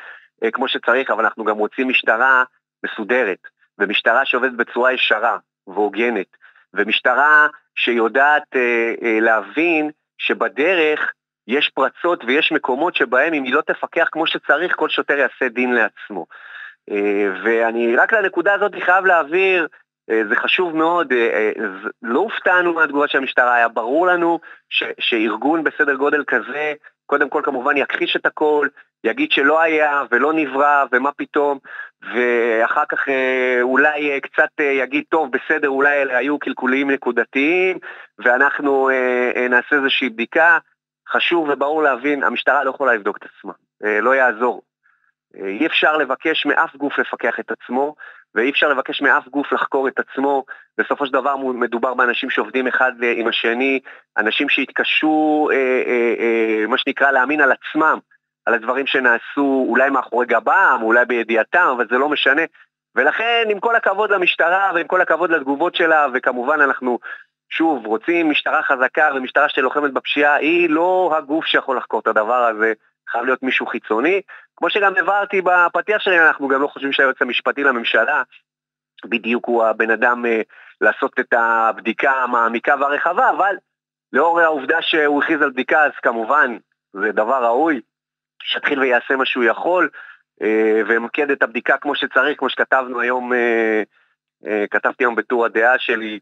אה, 0.44 0.52
כמו 0.52 0.68
שצריך, 0.68 1.12
אבל 1.12 1.24
אנחנו 1.24 1.44
גם 1.44 1.58
רוצים 1.58 1.90
משטרה 1.90 2.44
מסודרת, 2.86 3.40
ומשטרה 3.80 4.26
שעובדת 4.26 4.54
בצורה 4.54 4.94
ישרה 4.94 5.38
והוגנת, 5.68 6.38
ומשטרה 6.74 7.48
שיודעת 7.76 8.56
אה, 8.56 9.20
להבין 9.22 9.92
שבדרך 10.18 11.12
יש 11.48 11.70
פרצות 11.70 12.24
ויש 12.28 12.52
מקומות 12.52 12.96
שבהם 12.96 13.34
אם 13.34 13.44
היא 13.44 13.54
לא 13.54 13.62
תפקח 13.62 14.08
כמו 14.12 14.28
שצריך, 14.28 14.76
כל 14.76 14.90
שוטר 14.90 15.18
יעשה 15.18 15.50
דין 15.50 15.74
לעצמו. 15.74 16.26
אה, 16.92 17.30
ואני 17.44 17.96
רק 17.96 18.14
לנקודה 18.14 18.54
הזאת 18.54 18.72
חייב 18.80 19.06
להעביר, 19.06 19.68
אה, 20.10 20.22
זה 20.30 20.36
חשוב 20.36 20.76
מאוד, 20.76 21.14
אה, 21.14 21.52
לא 22.02 22.20
הופתענו 22.20 22.74
מהתגובה 22.74 23.08
של 23.08 23.18
המשטרה, 23.18 23.56
היה 23.56 23.68
ברור 23.68 24.08
לנו 24.08 24.40
ש, 24.70 24.84
שארגון 25.00 25.64
בסדר 25.64 25.96
גודל 25.96 26.24
כזה, 26.28 26.74
קודם 27.06 27.30
כל 27.30 27.42
כמובן 27.46 27.78
יכחיש 27.78 28.16
את 28.16 28.26
הכל, 28.26 28.68
יגיד 29.04 29.32
שלא 29.32 29.62
היה 29.62 30.04
ולא 30.12 30.34
נברא 30.34 30.86
ומה 30.92 31.12
פתאום, 31.12 31.60
ואחר 32.14 32.84
כך 32.90 33.08
אולי 33.62 34.22
קצת 34.22 34.50
יגיד, 34.60 35.04
טוב, 35.10 35.30
בסדר, 35.32 35.70
אולי 35.70 36.02
אלה 36.02 36.18
היו 36.18 36.40
קלקולים 36.40 36.92
נקודתיים, 36.92 37.78
ואנחנו 38.20 38.90
נעשה 39.50 39.76
איזושהי 39.76 40.10
בדיקה. 40.10 40.58
חשוב 41.10 41.50
וברור 41.50 41.84
להבין, 41.84 42.24
המשטרה 42.24 42.64
לא 42.64 42.70
יכולה 42.70 42.94
לבדוק 42.94 43.18
את 43.18 43.24
עצמה, 43.24 43.54
לא 44.02 44.16
יעזור. 44.16 44.62
אי 45.46 45.68
אפשר 45.68 45.98
לבקש 45.98 46.46
מאף 46.46 46.76
גוף 46.76 47.00
לפקח 47.00 47.40
את 47.40 47.52
עצמו, 47.52 47.96
ואי 48.36 48.50
אפשר 48.50 48.70
לבקש 48.70 49.02
מאף 49.02 49.28
גוף 49.28 49.52
לחקור 49.52 49.88
את 49.88 50.00
עצמו. 50.00 50.44
בסופו 50.78 51.06
של 51.06 51.14
דבר 51.14 51.36
מדובר 51.38 51.94
באנשים 51.94 52.30
שעובדים 52.30 52.68
אחד 52.68 52.92
עם 53.16 53.28
השני, 53.28 53.80
אנשים 54.18 54.50
שהתקשו, 54.50 55.50
אה, 55.52 55.56
אה, 55.88 56.14
אה, 56.20 56.68
מה 56.68 56.78
שנקרא, 56.78 57.12
להאמין 57.12 57.42
על 57.42 57.52
עצמם, 57.52 58.00
על 58.46 58.54
הדברים 58.54 58.88
שנעשו 58.88 59.66
אולי 59.70 59.90
מאחורי 59.90 60.26
גבם, 60.26 60.80
אולי 60.82 61.06
בידיעתם, 61.06 61.68
אבל 61.76 61.88
זה 61.90 61.98
לא 61.98 62.10
משנה. 62.10 62.42
ולכן, 62.96 63.44
עם 63.50 63.60
כל 63.60 63.76
הכבוד 63.76 64.12
למשטרה 64.12 64.72
ועם 64.76 64.88
כל 64.88 65.02
הכבוד 65.02 65.32
לתגובות 65.32 65.76
שלה, 65.76 66.08
וכמובן 66.14 66.62
אנחנו, 66.62 67.00
שוב, 67.50 67.86
רוצים 67.86 68.30
משטרה 68.30 68.64
חזקה 68.64 69.10
ומשטרה 69.16 69.50
שלוחמת 69.50 69.94
בפשיעה, 69.94 70.36
היא 70.36 70.70
לא 70.70 71.14
הגוף 71.18 71.46
שיכול 71.46 71.78
לחקור 71.78 72.00
את 72.00 72.08
הדבר 72.08 72.46
הזה, 72.46 72.74
חייב 73.12 73.26
להיות 73.26 73.44
מישהו 73.44 73.66
חיצוני. 73.66 74.22
כמו 74.58 74.70
שגם 74.70 74.94
הבהרתי 74.98 75.42
בפתיח 75.42 76.02
שלי, 76.02 76.28
אנחנו 76.28 76.48
גם 76.48 76.62
לא 76.62 76.68
חושבים 76.68 76.94
שהיועץ 76.94 77.22
המשפטי 77.22 77.64
לממשלה 77.64 78.24
בדיוק 79.06 79.46
הוא 79.46 79.66
הבן 79.66 79.92
אדם 79.92 80.26
אה, 80.26 80.42
לעשות 80.82 81.20
את 81.20 81.34
הבדיקה 81.34 82.12
המעמיקה 82.12 82.76
והרחבה, 82.80 83.30
אבל 83.30 83.56
לאור 84.14 84.40
העובדה 84.40 84.82
שהוא 84.82 85.24
הכריז 85.24 85.42
על 85.42 85.50
בדיקה, 85.50 85.86
אז 85.86 85.92
כמובן, 86.04 86.58
זה 86.94 87.12
דבר 87.12 87.46
ראוי, 87.46 87.82
שיתחיל 88.44 88.80
ויעשה 88.80 89.16
מה 89.16 89.26
שהוא 89.26 89.44
יכול, 89.44 89.90
אה, 90.42 90.82
ומקד 90.88 91.32
את 91.32 91.44
הבדיקה 91.44 91.78
כמו 91.78 91.96
שצריך, 91.96 92.40
כמו 92.40 92.50
שכתבנו 92.50 93.00
היום, 93.00 93.34
אה, 93.34 93.84
כתבתי 94.72 95.04
היום 95.04 95.16
בטור 95.16 95.46
הדעה 95.46 95.80
שלי 95.80 96.20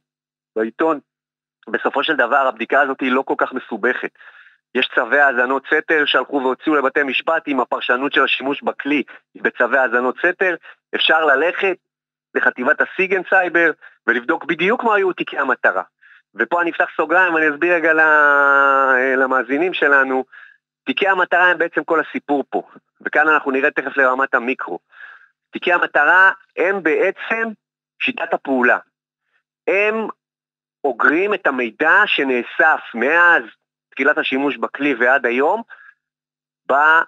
בעיתון. 0.55 0.99
בסופו 1.67 2.03
של 2.03 2.15
דבר 2.15 2.47
הבדיקה 2.47 2.81
הזאת 2.81 3.01
היא 3.01 3.11
לא 3.11 3.21
כל 3.21 3.35
כך 3.37 3.53
מסובכת. 3.53 4.11
יש 4.75 4.89
צווי 4.95 5.19
האזנות 5.19 5.63
סתר 5.67 6.05
שהלכו 6.05 6.41
והוציאו 6.43 6.75
לבתי 6.75 7.03
משפט 7.03 7.43
עם 7.47 7.59
הפרשנות 7.59 8.13
של 8.13 8.23
השימוש 8.23 8.61
בכלי 8.63 9.03
בצווי 9.35 9.77
האזנות 9.77 10.15
סתר. 10.17 10.55
אפשר 10.95 11.25
ללכת 11.25 11.77
לחטיבת 12.35 12.81
הסיגן 12.81 13.21
סייבר 13.29 13.71
ולבדוק 14.07 14.45
בדיוק 14.45 14.83
מה 14.83 14.95
היו 14.95 15.13
תיקי 15.13 15.37
המטרה. 15.37 15.83
ופה 16.35 16.61
אני 16.61 16.71
אפתח 16.71 16.87
סוגריים 16.97 17.33
ואני 17.33 17.49
אסביר 17.49 17.73
רגע 17.73 17.93
למאזינים 19.17 19.73
שלנו. 19.73 20.25
תיקי 20.85 21.07
המטרה 21.07 21.47
הם 21.47 21.57
בעצם 21.57 21.83
כל 21.83 21.99
הסיפור 21.99 22.43
פה, 22.49 22.61
וכאן 23.01 23.27
אנחנו 23.27 23.51
נראה 23.51 23.71
תכף 23.71 23.97
לרמת 23.97 24.33
המיקרו. 24.33 24.79
תיקי 25.51 25.73
המטרה 25.73 26.31
הם 26.57 26.83
בעצם 26.83 27.49
שיטת 27.99 28.33
הפעולה. 28.33 28.77
הם 29.67 30.07
אוגרים 30.83 31.33
את 31.33 31.47
המידע 31.47 32.01
שנאסף 32.05 32.81
מאז 32.93 33.43
תחילת 33.95 34.17
השימוש 34.17 34.57
בכלי 34.57 34.93
ועד 34.93 35.25
היום, 35.25 35.61
בכלי 36.65 37.05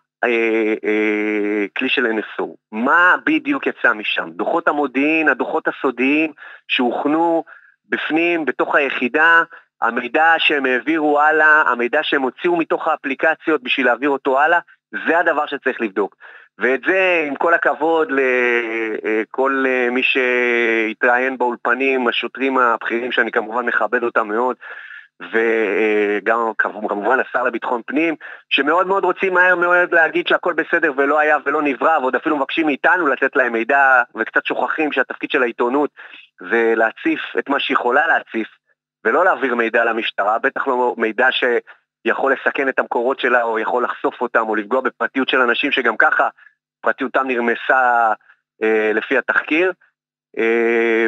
אה, 1.83 1.87
של 1.87 2.05
NSO. 2.05 2.45
מה 2.71 3.15
בדיוק 3.25 3.67
יצא 3.67 3.93
משם? 3.93 4.29
דוחות 4.29 4.67
המודיעין, 4.67 5.29
הדוחות 5.29 5.67
הסודיים 5.67 6.31
שהוכנו 6.67 7.43
בפנים, 7.89 8.45
בתוך 8.45 8.75
היחידה, 8.75 9.43
המידע 9.81 10.33
שהם 10.37 10.65
העבירו 10.65 11.19
הלאה, 11.19 11.61
המידע 11.61 12.03
שהם 12.03 12.21
הוציאו 12.21 12.57
מתוך 12.57 12.87
האפליקציות 12.87 13.63
בשביל 13.63 13.85
להעביר 13.85 14.09
אותו 14.09 14.39
הלאה, 14.39 14.59
זה 15.07 15.19
הדבר 15.19 15.45
שצריך 15.45 15.81
לבדוק. 15.81 16.15
ואת 16.59 16.81
זה, 16.87 17.23
עם 17.27 17.35
כל 17.35 17.53
הכבוד 17.53 18.11
לכל 18.11 19.63
אה, 19.67 19.89
מי 19.91 20.01
שהתראיין 20.03 21.37
באולפנים, 21.37 22.07
השוטרים 22.07 22.57
הבכירים 22.57 23.11
שאני 23.11 23.31
כמובן 23.31 23.65
מכבד 23.65 24.03
אותם 24.03 24.27
מאוד, 24.27 24.55
וגם 25.21 26.51
כמובן 26.57 27.19
השר 27.19 27.43
לביטחון 27.43 27.81
פנים, 27.85 28.15
שמאוד 28.49 28.87
מאוד 28.87 29.03
רוצים 29.03 29.33
מהר 29.33 29.55
מאוד 29.55 29.93
להגיד 29.93 30.27
שהכל 30.27 30.53
בסדר 30.53 30.91
ולא 30.97 31.19
היה 31.19 31.37
ולא 31.45 31.61
נברא, 31.61 31.97
ועוד 31.99 32.15
אפילו 32.15 32.37
מבקשים 32.37 32.65
מאיתנו 32.65 33.07
לתת 33.07 33.35
להם 33.35 33.53
מידע, 33.53 34.01
וקצת 34.15 34.45
שוכחים 34.45 34.91
שהתפקיד 34.91 35.31
של 35.31 35.43
העיתונות 35.43 35.89
זה 36.49 36.73
להציף 36.75 37.19
את 37.39 37.49
מה 37.49 37.59
שיכולה 37.59 38.07
להציף, 38.07 38.47
ולא 39.05 39.25
להעביר 39.25 39.55
מידע 39.55 39.85
למשטרה, 39.85 40.39
בטח 40.39 40.67
לא 40.67 40.95
מידע 40.97 41.27
שיכול 41.31 42.33
לסכן 42.33 42.69
את 42.69 42.79
המקורות 42.79 43.19
שלה, 43.19 43.43
או 43.43 43.59
יכול 43.59 43.83
לחשוף 43.83 44.21
אותם, 44.21 44.49
או 44.49 44.55
לפגוע 44.55 44.81
בפרטיות 44.81 45.29
של 45.29 45.41
אנשים 45.41 45.71
שגם 45.71 45.97
ככה 45.97 46.29
פרטיותם 46.81 47.27
נרמסה 47.27 48.13
אה, 48.63 48.91
לפי 48.93 49.17
התחקיר. 49.17 49.71
אה, 50.37 51.07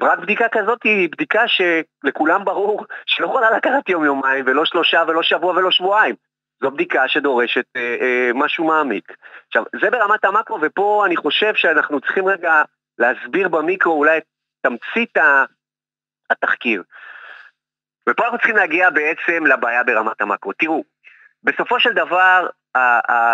ורק 0.00 0.18
בדיקה 0.18 0.48
כזאת 0.48 0.82
היא 0.84 1.08
בדיקה 1.12 1.42
שלכולם 1.48 2.44
ברור 2.44 2.84
שלא 3.06 3.26
יכולה 3.26 3.50
לקחת 3.50 3.88
יום-יומיים 3.88 4.44
ולא 4.46 4.64
שלושה 4.64 5.02
ולא 5.08 5.22
שבוע 5.22 5.52
ולא 5.52 5.70
שבועיים. 5.70 6.14
זו 6.62 6.70
בדיקה 6.70 7.08
שדורשת 7.08 7.64
אה, 7.76 7.96
אה, 8.00 8.30
משהו 8.34 8.64
מעמיק. 8.64 9.12
עכשיו, 9.46 9.64
זה 9.82 9.90
ברמת 9.90 10.24
המקרו, 10.24 10.58
ופה 10.62 11.02
אני 11.06 11.16
חושב 11.16 11.54
שאנחנו 11.54 12.00
צריכים 12.00 12.28
רגע 12.28 12.62
להסביר 12.98 13.48
במיקרו 13.48 13.92
אולי 13.92 14.18
את 14.18 14.24
תמצית 14.62 15.16
התחקיר. 16.30 16.82
ופה 18.08 18.24
אנחנו 18.24 18.38
צריכים 18.38 18.56
להגיע 18.56 18.90
בעצם 18.90 19.46
לבעיה 19.46 19.84
ברמת 19.84 20.20
המקרו. 20.20 20.52
תראו, 20.52 20.84
בסופו 21.44 21.80
של 21.80 21.92
דבר 21.92 22.46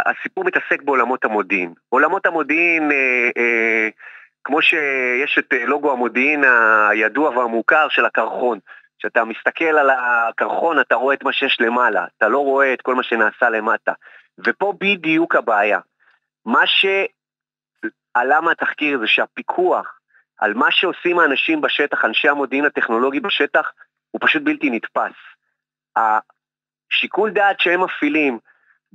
הסיפור 0.06 0.44
מתעסק 0.44 0.82
בעולמות 0.82 1.24
המודיעין. 1.24 1.74
עולמות 1.88 2.26
המודיעין 2.26 2.92
אה, 2.92 3.30
אה, 3.36 3.88
כמו 4.44 4.62
שיש 4.62 5.38
את 5.38 5.52
אה, 5.52 5.66
לוגו 5.66 5.92
המודיעין 5.92 6.44
הידוע 6.90 7.38
והמוכר 7.38 7.88
של 7.88 8.04
הקרחון. 8.04 8.58
כשאתה 8.98 9.24
מסתכל 9.24 9.64
על 9.64 9.90
הקרחון 9.90 10.80
אתה 10.80 10.94
רואה 10.94 11.14
את 11.14 11.22
מה 11.22 11.32
שיש 11.32 11.56
למעלה, 11.60 12.06
אתה 12.18 12.28
לא 12.28 12.38
רואה 12.38 12.74
את 12.74 12.82
כל 12.82 12.94
מה 12.94 13.02
שנעשה 13.02 13.50
למטה. 13.50 13.92
ופה 14.38 14.74
בדיוק 14.80 15.34
הבעיה. 15.34 15.78
מה 16.46 16.62
שעלה 16.66 18.40
מהתחקיר 18.40 18.98
זה 18.98 19.06
שהפיקוח 19.06 19.98
על 20.38 20.54
מה 20.54 20.70
שעושים 20.70 21.18
האנשים 21.18 21.60
בשטח, 21.60 22.04
אנשי 22.04 22.28
המודיעין 22.28 22.64
הטכנולוגי 22.64 23.20
בשטח, 23.20 23.72
הוא 24.10 24.20
פשוט 24.24 24.42
בלתי 24.42 24.70
נתפס. 24.70 25.12
השיקול 25.96 27.30
דעת 27.30 27.60
שהם 27.60 27.84
מפעילים, 27.84 28.38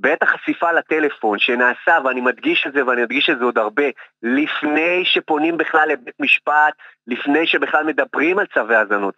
בעת 0.00 0.22
החשיפה 0.22 0.72
לטלפון 0.72 1.38
שנעשה, 1.38 1.98
ואני 2.04 2.20
מדגיש 2.20 2.66
את 2.66 2.72
זה 2.72 2.86
ואני 2.86 3.02
אדגיש 3.02 3.30
את 3.30 3.38
זה 3.38 3.44
עוד 3.44 3.58
הרבה, 3.58 3.84
לפני 4.22 5.04
שפונים 5.04 5.56
בכלל 5.56 5.88
לבית 5.88 6.14
משפט, 6.20 6.74
לפני 7.06 7.46
שבכלל 7.46 7.84
מדברים 7.84 8.38
על 8.38 8.46
צווי 8.54 8.76
האזנות 8.76 9.14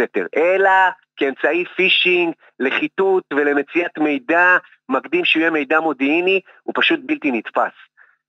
סתר, 0.00 0.26
אלא 0.36 0.70
כאמצעי 1.16 1.64
פישינג 1.76 2.34
לחיטוט 2.60 3.24
ולמציאת 3.34 3.98
מידע 3.98 4.56
מקדים 4.88 5.24
שיהיה 5.24 5.50
מידע 5.50 5.80
מודיעיני, 5.80 6.40
הוא 6.62 6.74
פשוט 6.76 7.00
בלתי 7.02 7.30
נתפס. 7.30 7.72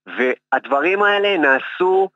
והדברים 0.05 1.03
האלה 1.03 1.37
נעשו 1.37 2.09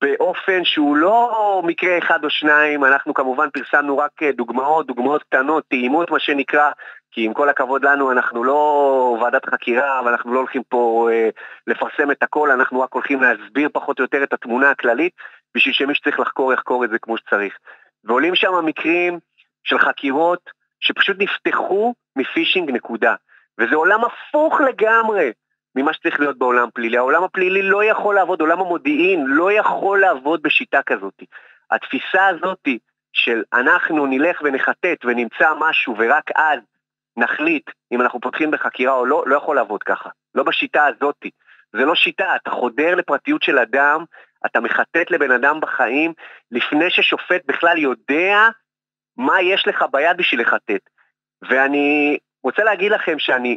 באופן 0.00 0.64
שהוא 0.64 0.96
לא 0.96 1.62
מקרה 1.64 1.98
אחד 1.98 2.24
או 2.24 2.30
שניים, 2.30 2.84
אנחנו 2.84 3.14
כמובן 3.14 3.50
פרסמנו 3.50 3.98
רק 3.98 4.22
דוגמאות, 4.22 4.86
דוגמאות 4.86 5.22
קטנות, 5.22 5.64
טעימות 5.68 6.10
מה 6.10 6.18
שנקרא, 6.18 6.70
כי 7.10 7.24
עם 7.24 7.34
כל 7.34 7.48
הכבוד 7.48 7.84
לנו, 7.84 8.12
אנחנו 8.12 8.44
לא 8.44 9.18
ועדת 9.22 9.46
חקירה, 9.46 10.00
ואנחנו 10.04 10.34
לא 10.34 10.38
הולכים 10.38 10.62
פה 10.68 11.08
אה, 11.12 11.28
לפרסם 11.66 12.10
את 12.10 12.22
הכל, 12.22 12.50
אנחנו 12.50 12.80
רק 12.80 12.92
הולכים 12.92 13.22
להסביר 13.22 13.68
פחות 13.72 13.98
או 13.98 14.04
יותר 14.04 14.22
את 14.22 14.32
התמונה 14.32 14.70
הכללית, 14.70 15.12
בשביל 15.54 15.74
שמי 15.74 15.94
שצריך 15.94 16.20
לחקור 16.20 16.52
יחקור 16.52 16.84
את 16.84 16.90
זה 16.90 16.98
כמו 16.98 17.18
שצריך. 17.18 17.54
ועולים 18.04 18.34
שם 18.34 18.64
מקרים 18.64 19.18
של 19.64 19.78
חקירות 19.78 20.50
שפשוט 20.80 21.16
נפתחו 21.18 21.94
מפישינג 22.16 22.70
נקודה. 22.70 23.14
וזה 23.58 23.76
עולם 23.76 24.00
הפוך 24.04 24.60
לגמרי 24.60 25.32
ממה 25.76 25.92
שצריך 25.92 26.20
להיות 26.20 26.38
בעולם 26.38 26.68
פלילי. 26.74 26.96
העולם 26.96 27.24
הפלילי 27.24 27.62
לא 27.62 27.84
יכול 27.84 28.14
לעבוד, 28.14 28.40
עולם 28.40 28.60
המודיעין 28.60 29.24
לא 29.26 29.52
יכול 29.52 30.00
לעבוד 30.00 30.42
בשיטה 30.42 30.82
כזאת. 30.82 31.22
התפיסה 31.70 32.26
הזאת 32.26 32.68
של 33.12 33.42
אנחנו 33.52 34.06
נלך 34.06 34.40
ונחטט 34.44 35.04
ונמצא 35.04 35.52
משהו 35.58 35.94
ורק 35.98 36.30
אז 36.34 36.60
נחליט 37.16 37.70
אם 37.92 38.00
אנחנו 38.00 38.20
פותחים 38.20 38.50
בחקירה 38.50 38.94
או 38.94 39.06
לא, 39.06 39.24
לא 39.26 39.36
יכול 39.36 39.56
לעבוד 39.56 39.82
ככה. 39.82 40.10
לא 40.34 40.42
בשיטה 40.42 40.86
הזאתי. 40.86 41.30
זה 41.72 41.84
לא 41.84 41.94
שיטה, 41.94 42.36
אתה 42.36 42.50
חודר 42.50 42.94
לפרטיות 42.94 43.42
של 43.42 43.58
אדם, 43.58 44.04
אתה 44.46 44.60
מחטט 44.60 45.10
לבן 45.10 45.30
אדם 45.30 45.60
בחיים, 45.60 46.12
לפני 46.50 46.90
ששופט 46.90 47.42
בכלל 47.46 47.78
יודע 47.78 48.48
מה 49.16 49.42
יש 49.42 49.68
לך 49.68 49.84
ביד 49.92 50.16
בשביל 50.16 50.40
לחטט. 50.40 50.90
ואני 51.42 52.18
רוצה 52.42 52.64
להגיד 52.64 52.92
לכם 52.92 53.18
שאני 53.18 53.56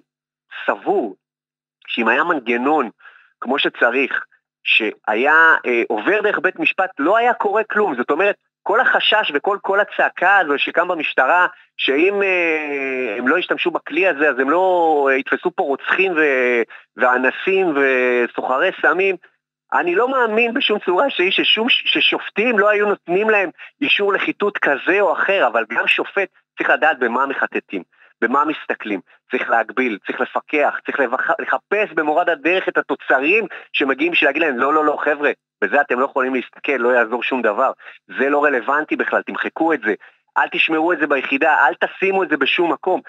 סבור 0.65 1.15
שאם 1.87 2.07
היה 2.07 2.23
מנגנון 2.23 2.89
כמו 3.41 3.59
שצריך 3.59 4.25
שהיה 4.63 5.55
אה, 5.65 5.83
עובר 5.87 6.21
דרך 6.21 6.39
בית 6.39 6.59
משפט, 6.59 6.89
לא 6.99 7.17
היה 7.17 7.33
קורה 7.33 7.63
כלום. 7.63 7.95
זאת 7.95 8.11
אומרת, 8.11 8.35
כל 8.63 8.79
החשש 8.79 9.31
וכל 9.33 9.57
כל 9.61 9.79
הצעקה 9.79 10.37
הזו 10.37 10.53
שקם 10.57 10.87
במשטרה, 10.87 11.47
שאם 11.77 12.23
אה, 12.23 13.15
הם 13.17 13.27
לא 13.27 13.37
ישתמשו 13.37 13.71
בכלי 13.71 14.07
הזה, 14.07 14.29
אז 14.29 14.39
הם 14.39 14.49
לא 14.49 15.07
אה, 15.11 15.15
יתפסו 15.15 15.51
פה 15.55 15.63
רוצחים 15.63 16.11
ו, 16.11 16.21
ואנסים 16.97 17.73
וסוחרי 17.75 18.69
סמים, 18.81 19.15
אני 19.73 19.95
לא 19.95 20.09
מאמין 20.09 20.53
בשום 20.53 20.79
צורה 20.79 21.09
שהיא 21.09 21.31
ששום, 21.31 21.67
ששופטים 21.69 22.59
לא 22.59 22.69
היו 22.69 22.85
נותנים 22.85 23.29
להם 23.29 23.49
אישור 23.81 24.13
לחיטוט 24.13 24.57
כזה 24.57 25.01
או 25.01 25.13
אחר, 25.13 25.47
אבל 25.47 25.65
גם 25.69 25.87
שופט 25.87 26.29
צריך 26.57 26.69
לדעת 26.69 26.99
במה 26.99 27.25
מחטטים, 27.25 27.83
במה 28.21 28.43
מסתכלים. 28.45 28.99
צריך 29.31 29.49
להגביל, 29.49 29.97
צריך 30.07 30.21
לפקח, 30.21 30.79
צריך 30.85 30.99
לחפש 31.39 31.91
במורד 31.93 32.29
הדרך 32.29 32.69
את 32.69 32.77
התוצרים 32.77 33.45
שמגיעים 33.73 34.11
בשביל 34.11 34.29
להגיד 34.29 34.41
להם, 34.41 34.57
לא, 34.57 34.73
לא, 34.73 34.85
לא, 34.85 34.97
חבר'ה, 35.03 35.31
בזה 35.63 35.81
אתם 35.81 35.99
לא 35.99 36.05
יכולים 36.05 36.35
להסתכל, 36.35 36.71
לא 36.71 36.89
יעזור 36.89 37.23
שום 37.23 37.41
דבר. 37.41 37.71
זה 38.19 38.29
לא 38.29 38.43
רלוונטי 38.43 38.95
בכלל, 38.95 39.21
תמחקו 39.21 39.73
את 39.73 39.79
זה. 39.81 39.93
אל 40.37 40.47
תשמרו 40.51 40.93
את 40.93 40.99
זה 40.99 41.07
ביחידה, 41.07 41.67
אל 41.67 41.73
תשימו 41.87 42.23
את 42.23 42.29
זה 42.29 42.37
בשום 42.37 42.71
מקום. 42.71 43.01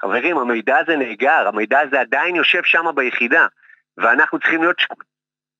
חברים, 0.00 0.38
המידע 0.38 0.78
הזה 0.78 0.96
נאגר, 0.96 1.48
המידע 1.48 1.80
הזה 1.80 2.00
עדיין 2.00 2.36
יושב 2.36 2.64
שם 2.64 2.84
ביחידה, 2.94 3.46
ואנחנו 3.98 4.38
צריכים 4.38 4.62
להיות 4.62 4.76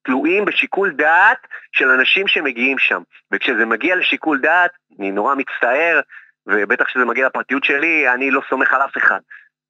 תלויים 0.02 0.44
בשיקול 0.44 0.90
דעת 0.90 1.46
של 1.72 1.90
אנשים 1.90 2.28
שמגיעים 2.28 2.78
שם. 2.78 3.02
וכשזה 3.32 3.66
מגיע 3.66 3.96
לשיקול 3.96 4.40
דעת, 4.40 4.70
אני 4.98 5.10
נורא 5.10 5.34
מצטער, 5.34 6.00
ובטח 6.48 6.84
כשזה 6.84 7.04
מגיע 7.04 7.26
לפרטיות 7.26 7.64
שלי, 7.64 8.08
אני 8.14 8.30
לא 8.30 8.40
סומך 8.50 8.72
על 8.72 8.82
אף 8.82 8.96
אחד. 8.96 9.20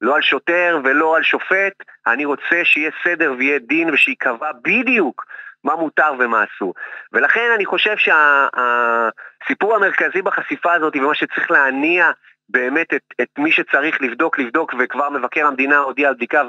לא 0.01 0.15
על 0.15 0.21
שוטר 0.21 0.79
ולא 0.83 1.15
על 1.15 1.23
שופט, 1.23 1.73
אני 2.07 2.25
רוצה 2.25 2.61
שיהיה 2.63 2.91
סדר 3.03 3.33
ויהיה 3.37 3.59
דין 3.59 3.93
ושייקבע 3.93 4.51
בדיוק 4.63 5.25
מה 5.63 5.75
מותר 5.75 6.11
ומה 6.19 6.43
אסור. 6.43 6.73
ולכן 7.13 7.49
אני 7.55 7.65
חושב 7.65 7.95
שהסיפור 7.97 9.69
שה, 9.69 9.75
המרכזי 9.75 10.21
בחשיפה 10.21 10.73
הזאת 10.73 10.95
ומה 10.95 11.15
שצריך 11.15 11.51
להניע 11.51 12.11
באמת 12.49 12.93
את, 12.93 13.01
את 13.21 13.27
מי 13.37 13.51
שצריך 13.51 14.01
לבדוק, 14.01 14.39
לבדוק, 14.39 14.73
וכבר 14.79 15.09
מבקר 15.09 15.45
המדינה 15.45 15.77
הודיע 15.77 16.07
על 16.07 16.13
בדיקה 16.13 16.43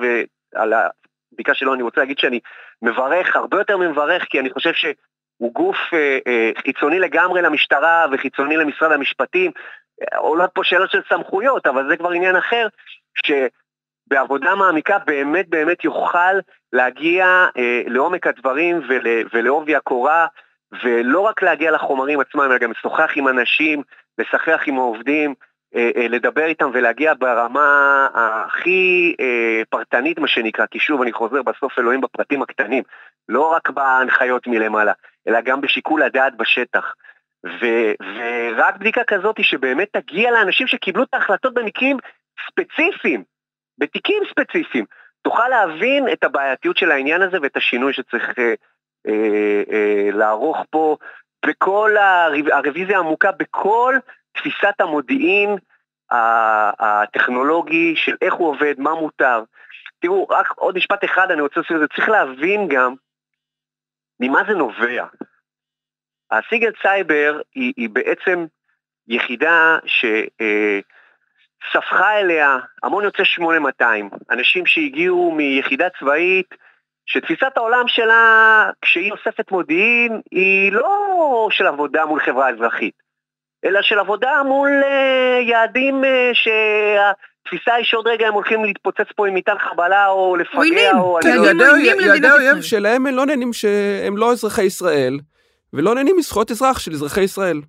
ועל 0.55 0.73
הבדיקה 0.73 1.55
שלו 1.55 1.75
אני 1.75 1.83
רוצה 1.83 2.01
להגיד 2.01 2.19
שאני 2.19 2.41
מברך, 2.83 3.37
הרבה 3.37 3.59
יותר 3.59 3.77
ממברך, 3.77 4.25
כי 4.31 4.41
אני 4.41 4.51
חושב 4.51 4.73
שהוא 4.73 5.55
גוף 5.55 5.77
אה, 5.93 6.19
אה, 6.27 6.51
חיצוני 6.63 6.99
לגמרי 6.99 7.43
למשטרה 7.43 8.07
וחיצוני 8.13 8.57
למשרד 8.57 8.93
המשפטים. 8.93 9.51
עולות 10.17 10.51
פה 10.55 10.65
שאלות 10.65 10.91
של 10.91 11.01
סמכויות, 11.09 11.67
אבל 11.67 11.89
זה 11.89 11.97
כבר 11.97 12.11
עניין 12.11 12.37
אחר, 12.37 12.67
שבעבודה 13.27 14.55
מעמיקה 14.55 14.99
באמת 14.99 15.49
באמת 15.49 15.85
יוכל 15.85 16.35
להגיע 16.73 17.47
אה, 17.57 17.83
לעומק 17.87 18.27
הדברים 18.27 18.81
ול, 18.89 19.07
ולעובי 19.33 19.77
הקורה, 19.77 20.27
ולא 20.85 21.21
רק 21.21 21.43
להגיע 21.43 21.71
לחומרים 21.71 22.21
עצמם, 22.21 22.41
אלא 22.41 22.59
גם 22.59 22.71
לשוחח 22.71 23.11
עם 23.17 23.29
אנשים, 23.29 23.83
לשחח 24.19 24.61
עם 24.67 24.79
העובדים, 24.79 25.35
אה, 25.77 25.91
אה, 25.97 26.09
לדבר 26.09 26.45
איתם 26.45 26.71
ולהגיע 26.73 27.15
ברמה 27.19 28.09
הכי 28.15 29.15
אה, 29.21 29.63
פרטנית, 29.71 30.19
מה 30.19 30.29
שנקרא, 30.29 30.67
כי 30.67 30.79
שוב, 30.79 31.03
אני 31.03 31.13
חוזר, 31.13 31.43
בסוף 31.43 31.79
אלוהים 31.79 32.01
בפרטים 32.01 32.43
הקטנים, 32.43 32.83
לא 33.29 33.53
רק 33.53 33.71
בהנחיות 33.71 34.47
מלמעלה, 34.47 34.93
אלא 35.29 35.41
גם 35.41 35.61
בשיקול 35.61 36.03
הדעת 36.03 36.37
בשטח. 36.37 36.93
ו- 37.47 37.93
ורק 38.17 38.77
בדיקה 38.77 39.05
כזאת 39.05 39.45
שבאמת 39.45 39.89
תגיע 39.93 40.31
לאנשים 40.31 40.67
שקיבלו 40.67 41.03
את 41.03 41.15
ההחלטות 41.15 41.55
במקרים 41.55 41.97
ספציפיים, 42.49 43.25
בתיקים 43.79 44.23
ספציפיים, 44.31 44.85
תוכל 45.23 45.49
להבין 45.49 46.09
את 46.13 46.25
הבעייתיות 46.25 46.77
של 46.77 46.91
העניין 46.91 47.23
הזה 47.23 47.39
ואת 47.43 47.57
השינוי 47.57 47.93
שצריך 47.93 48.39
אה, 48.39 48.55
אה, 49.07 49.63
אה, 49.73 50.09
לערוך 50.13 50.59
פה 50.71 50.97
בכל 51.47 51.97
הרב, 51.97 52.49
הרוויזיה 52.53 52.97
העמוקה, 52.97 53.33
בכל 53.33 53.95
תפיסת 54.33 54.81
המודיעין 54.81 55.57
הטכנולוגי 56.81 57.97
של 57.97 58.17
איך 58.23 58.35
הוא 58.35 58.49
עובד, 58.49 58.75
מה 58.79 58.95
מותר. 58.95 59.43
תראו, 60.01 60.27
רק 60.29 60.51
עוד 60.57 60.77
משפט 60.77 61.05
אחד 61.05 61.31
אני 61.31 61.41
רוצה 61.41 61.61
לעשות 61.61 61.77
את 61.77 61.81
זה, 61.81 61.87
צריך 61.87 62.09
להבין 62.09 62.69
גם 62.69 62.95
ממה 64.21 64.41
זה 64.49 64.55
נובע. 64.55 65.07
הסיגל 66.33 66.71
סייבר 66.83 67.41
היא, 67.55 67.73
היא 67.77 67.89
בעצם 67.89 68.47
יחידה 69.09 69.79
שספחה 71.67 72.21
אליה 72.21 72.59
המון 72.83 73.05
יוצא 73.05 73.25
8200, 73.25 74.11
אנשים 74.31 74.67
שהגיעו 74.67 75.33
מיחידה 75.33 75.89
צבאית 76.01 76.55
שתפיסת 77.07 77.57
העולם 77.57 77.85
שלה, 77.87 78.71
כשהיא 78.83 79.13
אוספת 79.13 79.51
מודיעין, 79.51 80.21
היא 80.31 80.73
לא 80.73 81.49
של 81.51 81.67
עבודה 81.67 82.07
מול 82.07 82.21
חברה 82.21 82.49
אזרחית, 82.51 82.95
אלא 83.65 83.83
של 83.83 83.99
עבודה 83.99 84.43
מול 84.47 84.71
uh, 84.83 85.43
יעדים 85.51 86.05
uh, 86.05 86.07
שהתפיסה 86.33 87.75
היא 87.75 87.85
שעוד 87.85 88.07
רגע 88.07 88.29
הם 88.29 88.35
הולכים 88.35 88.65
להתפוצץ 88.65 89.13
פה 89.17 89.29
עם 89.29 89.35
מטען 89.35 89.59
חבלה 89.59 90.07
או 90.09 90.37
לפגע 90.37 90.59
עוינים, 90.59 90.99
או... 90.99 91.19
כן, 91.23 91.37
יעדי 92.01 92.31
אויב 92.31 92.63
שלהם 92.63 93.07
הם 93.07 93.17
לא 93.17 93.27
נהנים 93.27 93.53
שהם 93.53 94.17
לא 94.17 94.33
אזרחי 94.33 94.63
ישראל. 94.63 95.19
ולא 95.73 95.95
נהנים 95.95 96.17
מזכויות 96.17 96.51
אזרח 96.51 96.79
של 96.79 96.93
אזרחי 96.93 97.21
ישראל. 97.21 97.61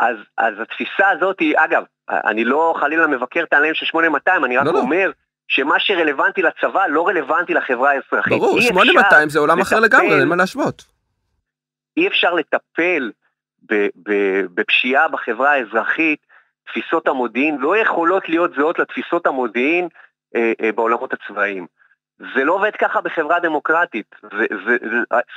אז, 0.00 0.16
אז 0.38 0.54
התפיסה 0.60 1.10
הזאת 1.10 1.40
היא, 1.40 1.54
אגב, 1.56 1.82
אני 2.08 2.44
לא 2.44 2.74
חלילה 2.80 3.06
מבקר 3.06 3.42
את 3.42 3.52
העניין 3.52 3.74
של 3.74 3.86
8200, 3.86 4.44
אני 4.44 4.56
רק 4.56 4.66
לא, 4.66 4.72
לא. 4.72 4.78
אומר 4.78 5.10
שמה 5.48 5.74
שרלוונטי 5.78 6.42
לצבא 6.42 6.86
לא 6.86 7.08
רלוונטי 7.08 7.54
לחברה 7.54 7.90
האזרחית. 7.90 8.32
ברור, 8.32 8.60
8200 8.60 9.28
זה 9.28 9.38
עולם 9.38 9.60
אחר 9.60 9.80
לגמרי, 9.80 10.20
אין 10.20 10.28
מה 10.28 10.36
להשוות. 10.36 10.84
אי 11.96 12.08
אפשר 12.08 12.34
לטפל 12.34 13.10
בפשיעה 14.54 15.08
בחברה 15.08 15.50
האזרחית, 15.52 16.18
תפיסות 16.66 17.08
המודיעין 17.08 17.58
לא 17.58 17.76
יכולות 17.76 18.28
להיות 18.28 18.50
זהות 18.56 18.78
לתפיסות 18.78 19.26
המודיעין 19.26 19.88
אה, 20.36 20.52
אה, 20.62 20.72
בעולמות 20.72 21.12
הצבאיים. 21.12 21.66
זה 22.34 22.44
לא 22.44 22.52
עובד 22.52 22.76
ככה 22.76 23.00
בחברה 23.00 23.40
דמוקרטית. 23.40 24.14
זה, 24.22 24.46
זה, 24.66 24.76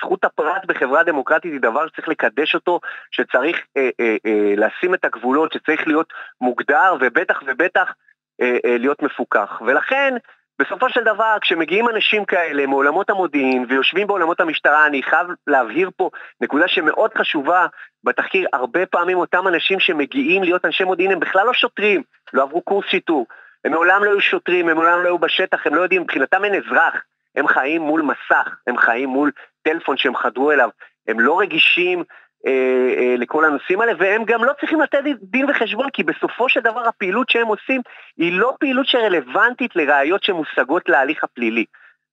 זכות 0.02 0.23
הפרט 0.23 0.65
בחברה 0.65 1.04
דמוקרטית 1.04 1.52
היא 1.52 1.62
דבר 1.62 1.88
שצריך 1.88 2.08
לקדש 2.10 2.56
אותו, 2.56 2.80
שצריך 3.12 3.58
אה, 3.78 3.89
אה, 4.00 4.15
אה, 4.26 4.54
לשים 4.58 4.93
את 4.93 5.06
הגבולות, 5.06 5.54
שצריך 5.54 5.88
להיות 5.88 6.13
מוגדר 6.41 6.95
ובטח 7.00 7.39
ובטח 7.45 7.93
אה, 8.41 8.58
אה, 8.65 8.78
להיות 8.78 9.04
מפוקח. 9.04 9.62
ולכן, 9.65 10.13
בסופו 10.60 10.89
של 10.89 11.04
דבר, 11.04 11.38
כשמגיעים 11.41 11.89
אנשים 11.89 12.26
כאלה 12.26 12.65
מעולמות 12.65 13.10
המודיעין 13.10 13.65
ויושבים 13.69 14.08
בעולמות 14.08 14.39
המשטרה, 14.39 14.86
אני 14.86 15.04
חייב 15.04 15.28
להבהיר 15.47 15.89
פה 15.97 16.10
נקודה 16.41 16.67
שמאוד 16.67 17.12
חשובה 17.17 17.65
בתחקיר, 18.04 18.47
הרבה 18.54 18.86
פעמים 18.86 19.17
אותם 19.17 19.47
אנשים 19.47 19.80
שמגיעים 19.80 20.43
להיות 20.43 20.65
אנשי 20.65 20.84
מודיעין 20.84 21.12
הם 21.12 21.19
בכלל 21.19 21.45
לא 21.45 21.54
שוטרים, 21.54 22.04
לא 22.34 22.43
עברו 22.43 22.62
קורס 22.62 22.86
שיטור. 22.89 23.26
הם 23.67 23.73
מעולם 23.73 24.03
לא 24.03 24.10
היו 24.10 24.21
שוטרים, 24.21 24.69
הם 24.69 24.75
מעולם 24.75 24.99
לא 25.03 25.08
היו 25.08 25.19
בשטח, 25.19 25.67
הם 25.67 25.75
לא 25.75 25.82
יודעים, 25.82 26.01
מבחינתם 26.01 26.43
אין 26.43 26.56
אזרח. 26.56 26.93
הם 27.36 27.47
חיים 27.47 27.82
מול 27.82 28.01
מסך, 28.01 28.56
הם 28.67 28.77
חיים 28.77 29.10
מול 29.10 29.32
טלפון 29.62 29.97
שהם 29.97 30.15
חדרו 30.15 30.51
אליו. 30.51 30.69
הם 31.08 31.19
לא 31.19 31.39
רגישים 31.39 32.03
אה, 32.47 32.51
אה, 32.97 33.15
לכל 33.17 33.45
הנושאים 33.45 33.82
האלה, 33.82 33.93
והם 33.99 34.23
גם 34.25 34.43
לא 34.43 34.53
צריכים 34.60 34.82
לתת 34.82 34.99
דין 35.21 35.49
וחשבון, 35.49 35.89
כי 35.89 36.03
בסופו 36.03 36.49
של 36.49 36.60
דבר 36.60 36.88
הפעילות 36.88 37.30
שהם 37.30 37.47
עושים 37.47 37.82
היא 38.17 38.39
לא 38.39 38.53
פעילות 38.60 38.86
שרלוונטית 38.86 39.75
לראיות 39.75 40.23
שמושגות 40.23 40.89
להליך 40.89 41.23
הפלילי. 41.23 41.65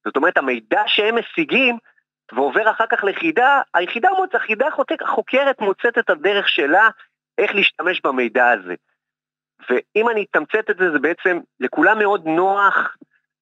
זאת 0.04 0.16
אומרת, 0.16 0.36
המידע 0.36 0.82
שהם 0.86 1.18
משיגים 1.18 1.78
ועובר 2.32 2.70
אחר 2.70 2.86
כך 2.90 3.04
ליחידה, 3.04 3.60
היחידה, 3.74 4.08
היחידה 4.32 4.66
החוקרת 5.00 5.60
מוצאת 5.60 5.98
את 5.98 6.10
הדרך 6.10 6.48
שלה 6.48 6.88
איך 7.38 7.54
להשתמש 7.54 8.00
במידע 8.04 8.50
הזה. 8.50 8.74
ואם 9.70 10.08
אני 10.08 10.24
אתמצת 10.30 10.70
את 10.70 10.76
זה, 10.78 10.90
זה 10.92 10.98
בעצם, 10.98 11.40
לכולם 11.60 11.98
מאוד 11.98 12.26
נוח 12.26 12.96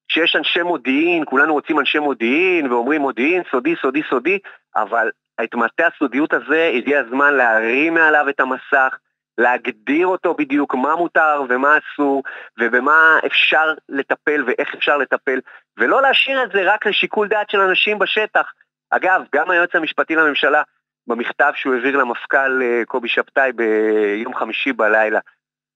שיש 0.07 0.35
אנשי 0.35 0.61
מודיעין, 0.61 1.23
כולנו 1.25 1.53
רוצים 1.53 1.79
אנשי 1.79 1.99
מודיעין, 1.99 2.71
ואומרים 2.71 3.01
מודיעין, 3.01 3.43
סודי, 3.51 3.75
סודי, 3.81 4.01
סודי, 4.09 4.39
אבל 4.75 5.09
את 5.43 5.55
מטה 5.55 5.87
הסודיות 5.95 6.33
הזה, 6.33 6.71
הגיע 6.75 6.99
הזמן 6.99 7.33
להרים 7.33 7.93
מעליו 7.93 8.29
את 8.29 8.39
המסך, 8.39 8.97
להגדיר 9.37 10.07
אותו 10.07 10.33
בדיוק 10.33 10.75
מה 10.75 10.95
מותר 10.95 11.43
ומה 11.49 11.77
אסור, 11.77 12.23
ובמה 12.59 13.19
אפשר 13.25 13.73
לטפל 13.89 14.43
ואיך 14.47 14.75
אפשר 14.75 14.97
לטפל, 14.97 15.39
ולא 15.77 16.01
להשאיר 16.01 16.43
את 16.43 16.51
זה 16.51 16.73
רק 16.73 16.85
לשיקול 16.85 17.27
דעת 17.27 17.49
של 17.49 17.59
אנשים 17.59 17.99
בשטח. 17.99 18.51
אגב, 18.89 19.21
גם 19.35 19.49
היועץ 19.49 19.75
המשפטי 19.75 20.15
לממשלה, 20.15 20.61
במכתב 21.07 21.51
שהוא 21.55 21.73
העביר 21.73 21.97
למפכ"ל 21.97 22.61
אה, 22.61 22.81
קובי 22.85 23.07
שבתאי 23.07 23.51
ביום 23.51 24.35
חמישי 24.35 24.73
בלילה, 24.73 25.19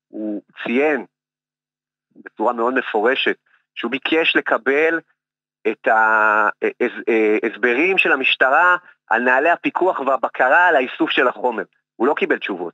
הוא 0.07 0.41
ציין 0.63 1.05
בצורה 2.15 2.53
מאוד 2.53 2.73
מפורשת 2.73 3.35
שהוא 3.75 3.91
ביקש 3.91 4.35
לקבל 4.35 4.99
את 5.67 5.87
ההסברים 5.87 7.97
של 7.97 8.11
המשטרה 8.11 8.77
על 9.07 9.21
נהלי 9.21 9.49
הפיקוח 9.49 9.99
והבקרה 9.99 10.67
על 10.67 10.75
האיסוף 10.75 11.09
של 11.09 11.27
החומר. 11.27 11.63
הוא 11.95 12.07
לא 12.07 12.13
קיבל 12.13 12.37
תשובות. 12.37 12.73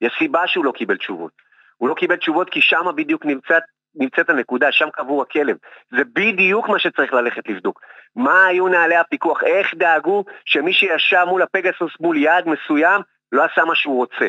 יש 0.00 0.12
סיבה 0.18 0.46
שהוא 0.46 0.64
לא 0.64 0.72
קיבל 0.72 0.96
תשובות. 0.96 1.32
הוא 1.76 1.88
לא 1.88 1.94
קיבל 1.94 2.16
תשובות 2.16 2.50
כי 2.50 2.60
שם 2.60 2.86
בדיוק 2.96 3.26
נמצאת 3.26 3.62
נמצאת 3.94 4.30
הנקודה, 4.30 4.72
שם 4.72 4.90
קבור 4.90 5.22
הכלב. 5.22 5.56
זה 5.90 6.04
בדיוק 6.04 6.68
מה 6.68 6.78
שצריך 6.78 7.12
ללכת 7.12 7.48
לבדוק. 7.48 7.80
מה 8.16 8.46
היו 8.46 8.68
נהלי 8.68 8.96
הפיקוח, 8.96 9.42
איך 9.42 9.74
דאגו 9.74 10.24
שמי 10.44 10.72
שישב 10.72 11.24
מול 11.28 11.42
הפגסוס 11.42 11.92
מול 12.00 12.16
יעד 12.16 12.48
מסוים, 12.48 13.02
לא 13.32 13.44
עשה 13.44 13.64
מה 13.64 13.74
שהוא 13.74 13.96
רוצה. 13.96 14.28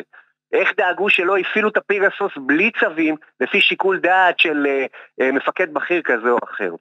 איך 0.52 0.72
דאגו 0.76 1.10
שלא 1.10 1.36
הפעילו 1.36 1.68
את 1.68 1.76
הפגסוס 1.76 2.32
בלי 2.46 2.70
צווים, 2.80 3.14
לפי 3.40 3.60
שיקול 3.60 3.98
דעת 3.98 4.38
של 4.38 4.66
uh, 4.66 5.22
uh, 5.22 5.32
מפקד 5.32 5.74
בכיר 5.74 6.02
כזה 6.04 6.30
או 6.30 6.38
אחר. 6.44 6.74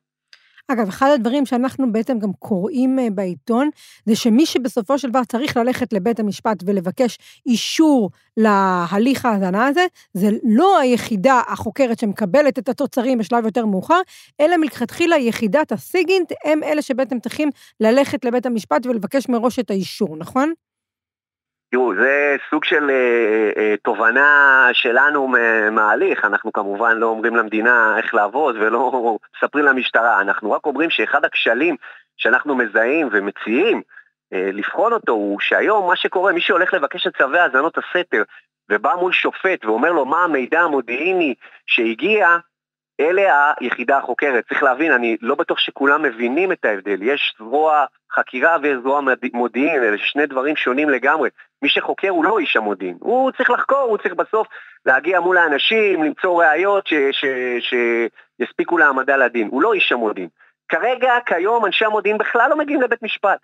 אגב, 0.67 0.87
אחד 0.87 1.09
הדברים 1.13 1.45
שאנחנו 1.45 1.91
בעצם 1.91 2.19
גם 2.19 2.33
קוראים 2.33 2.99
אה, 2.99 3.07
בעיתון, 3.11 3.69
זה 4.05 4.15
שמי 4.15 4.45
שבסופו 4.45 4.97
של 4.97 5.09
דבר 5.09 5.23
צריך 5.23 5.57
ללכת 5.57 5.93
לבית 5.93 6.19
המשפט 6.19 6.63
ולבקש 6.65 7.17
אישור 7.45 8.09
להליך 8.37 9.25
ההאזנה 9.25 9.67
הזה, 9.67 9.85
זה 10.13 10.27
לא 10.43 10.79
היחידה 10.79 11.41
החוקרת 11.47 11.99
שמקבלת 11.99 12.59
את 12.59 12.69
התוצרים 12.69 13.17
בשלב 13.17 13.45
יותר 13.45 13.65
מאוחר, 13.65 14.01
אלא 14.41 14.57
מלכתחילה 14.57 15.17
יחידת 15.17 15.71
הסיגינט, 15.71 16.31
הם 16.43 16.63
אלה 16.63 16.81
שבעצם 16.81 17.19
צריכים 17.19 17.49
ללכת 17.79 18.25
לבית 18.25 18.45
המשפט 18.45 18.85
ולבקש 18.85 19.29
מראש 19.29 19.59
את 19.59 19.71
האישור, 19.71 20.17
נכון? 20.17 20.53
תראו, 21.71 21.95
זה 21.95 22.35
סוג 22.49 22.65
של 22.65 22.89
אה, 22.89 23.51
אה, 23.57 23.75
תובנה 23.83 24.69
שלנו 24.73 25.27
מההליך, 25.71 26.25
אנחנו 26.25 26.51
כמובן 26.51 26.97
לא 26.97 27.05
אומרים 27.05 27.35
למדינה 27.35 27.97
איך 27.97 28.13
לעבוד 28.13 28.55
ולא 28.55 29.17
מספרים 29.35 29.65
למשטרה, 29.65 30.21
אנחנו 30.21 30.51
רק 30.51 30.65
אומרים 30.65 30.89
שאחד 30.89 31.25
הכשלים 31.25 31.75
שאנחנו 32.17 32.55
מזהים 32.55 33.09
ומציעים 33.11 33.81
אה, 34.33 34.49
לבחון 34.53 34.93
אותו 34.93 35.11
הוא 35.11 35.39
שהיום 35.39 35.87
מה 35.87 35.95
שקורה, 35.95 36.33
מי 36.33 36.41
שהולך 36.41 36.73
לבקש 36.73 37.07
את 37.07 37.17
צווי 37.17 37.39
האזנות 37.39 37.77
הסתר 37.77 38.23
ובא 38.71 38.95
מול 38.95 39.11
שופט 39.11 39.65
ואומר 39.65 39.91
לו 39.91 40.05
מה 40.05 40.23
המידע 40.23 40.61
המודיעיני 40.61 41.35
שהגיע, 41.67 42.37
אלה 43.01 43.53
היחידה 43.59 43.97
החוקרת. 43.97 44.47
צריך 44.47 44.63
להבין, 44.63 44.91
אני 44.91 45.17
לא 45.21 45.35
בטוח 45.35 45.59
שכולם 45.59 46.01
מבינים 46.01 46.51
את 46.51 46.65
ההבדל. 46.65 47.03
יש 47.03 47.35
זרוע 47.37 47.85
חקירה 48.11 48.57
ויש 48.61 48.77
זרוע 48.83 49.01
מודיעין, 49.33 49.83
אלה 49.83 49.97
שני 49.97 50.25
דברים 50.25 50.55
שונים 50.55 50.89
לגמרי. 50.89 51.29
מי 51.61 51.69
שחוקר 51.69 52.09
הוא 52.09 52.25
לא 52.25 52.39
איש 52.39 52.55
המודיעין, 52.55 52.97
הוא 52.99 53.31
צריך 53.31 53.49
לחקור, 53.49 53.79
הוא 53.79 53.97
צריך 53.97 54.13
בסוף 54.13 54.47
להגיע 54.85 55.19
מול 55.19 55.37
האנשים, 55.37 56.03
למצוא 56.03 56.43
ראיות 56.43 56.89
שיספיקו 58.39 58.77
להעמדה 58.77 59.17
לדין. 59.17 59.47
הוא 59.51 59.61
לא 59.61 59.73
איש 59.73 59.91
המודיעין. 59.91 60.29
כרגע, 60.69 61.13
כיום, 61.25 61.65
אנשי 61.65 61.85
המודיעין 61.85 62.17
בכלל 62.17 62.49
לא 62.49 62.57
מגיעים 62.57 62.81
לבית 62.81 63.03
משפט. 63.03 63.39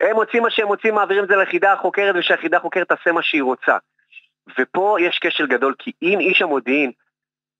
הם 0.00 0.16
מוצאים 0.16 0.42
מה 0.42 0.50
שהם 0.50 0.66
מוצאים, 0.66 0.94
מעבירים 0.94 1.24
את 1.24 1.28
זה 1.28 1.36
ליחידה 1.36 1.72
החוקרת, 1.72 2.14
ושהיחידה 2.18 2.56
החוקרת 2.56 2.88
תעשה 2.88 3.12
מה 3.12 3.22
שהיא 3.22 3.42
רוצה. 3.42 3.76
ופה 4.58 4.96
יש 5.00 5.18
כשל 5.18 5.46
גדול, 5.46 5.74
כי 5.78 5.92
אם 6.02 6.20
איש 6.20 6.42
המודיעין 6.42 6.92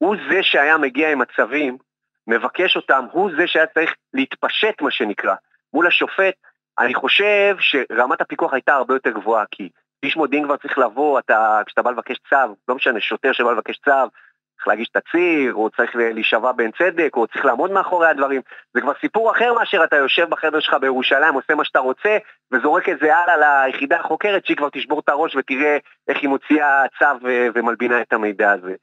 הוא 0.02 0.16
זה 0.30 0.42
שהיה 0.42 0.78
מגיע 0.78 1.12
עם 1.12 1.20
הצווים, 1.20 1.78
מבקש 2.26 2.76
אותם, 2.76 3.04
הוא 3.12 3.30
זה 3.36 3.46
שהיה 3.46 3.66
צריך 3.66 3.94
להתפשט, 4.14 4.82
מה 4.82 4.90
שנקרא, 4.90 5.34
מול 5.74 5.86
השופט, 5.86 6.34
אני 6.78 6.94
חושב 6.94 7.56
שרמת 7.60 8.20
הפיקוח 8.20 8.52
הייתה 8.52 8.74
הרבה 8.74 8.94
יותר 8.94 9.10
גבוהה, 9.10 9.44
כי 9.50 9.68
איש 10.02 10.16
מודיעין 10.16 10.44
כבר 10.44 10.56
צריך 10.56 10.78
לבוא, 10.78 11.18
אתה, 11.18 11.60
כשאתה 11.66 11.82
בא 11.82 11.90
לבקש 11.90 12.16
צו, 12.30 12.56
לא 12.68 12.74
משנה, 12.74 13.00
שוטר 13.00 13.32
שבא 13.32 13.52
לבקש 13.52 13.78
צו, 13.84 14.08
צריך 14.56 14.68
להגיש 14.68 14.88
תצהיר, 14.88 15.54
או 15.54 15.70
צריך 15.70 15.96
להישבע 15.96 16.52
בין 16.52 16.70
צדק, 16.78 17.16
או 17.16 17.26
צריך 17.26 17.44
לעמוד 17.44 17.70
מאחורי 17.70 18.08
הדברים. 18.08 18.40
זה 18.74 18.80
כבר 18.80 18.92
סיפור 19.00 19.30
אחר 19.30 19.54
מאשר 19.54 19.84
אתה 19.84 19.96
יושב 19.96 20.30
בחדר 20.30 20.60
שלך 20.60 20.74
בירושלים, 20.74 21.34
עושה 21.34 21.54
מה 21.54 21.64
שאתה 21.64 21.78
רוצה, 21.78 22.18
וזורק 22.52 22.88
את 22.88 22.98
זה 23.00 23.16
הלאה 23.16 23.66
ליחידה 23.66 24.00
החוקרת, 24.00 24.46
שהיא 24.46 24.56
כבר 24.56 24.68
תשבור 24.72 25.00
את 25.00 25.08
הראש 25.08 25.36
ותראה 25.36 25.78
איך 26.08 26.18
היא 26.22 26.28
מוציאה 26.28 26.82
צו 26.98 27.26
ומלבינה 27.54 28.00
את 28.00 28.12
המידע 28.12 28.52
הזה. 28.52 28.74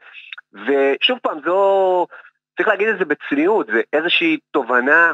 ושוב 0.66 1.20
פעם, 1.20 1.40
זו, 1.46 2.08
צריך 2.58 2.68
להגיד 2.68 2.88
את 2.88 2.98
זה 2.98 3.06
בצניעות, 3.06 3.68
זה 3.68 3.82
איזושהי 3.94 4.38
תובנה 4.52 5.14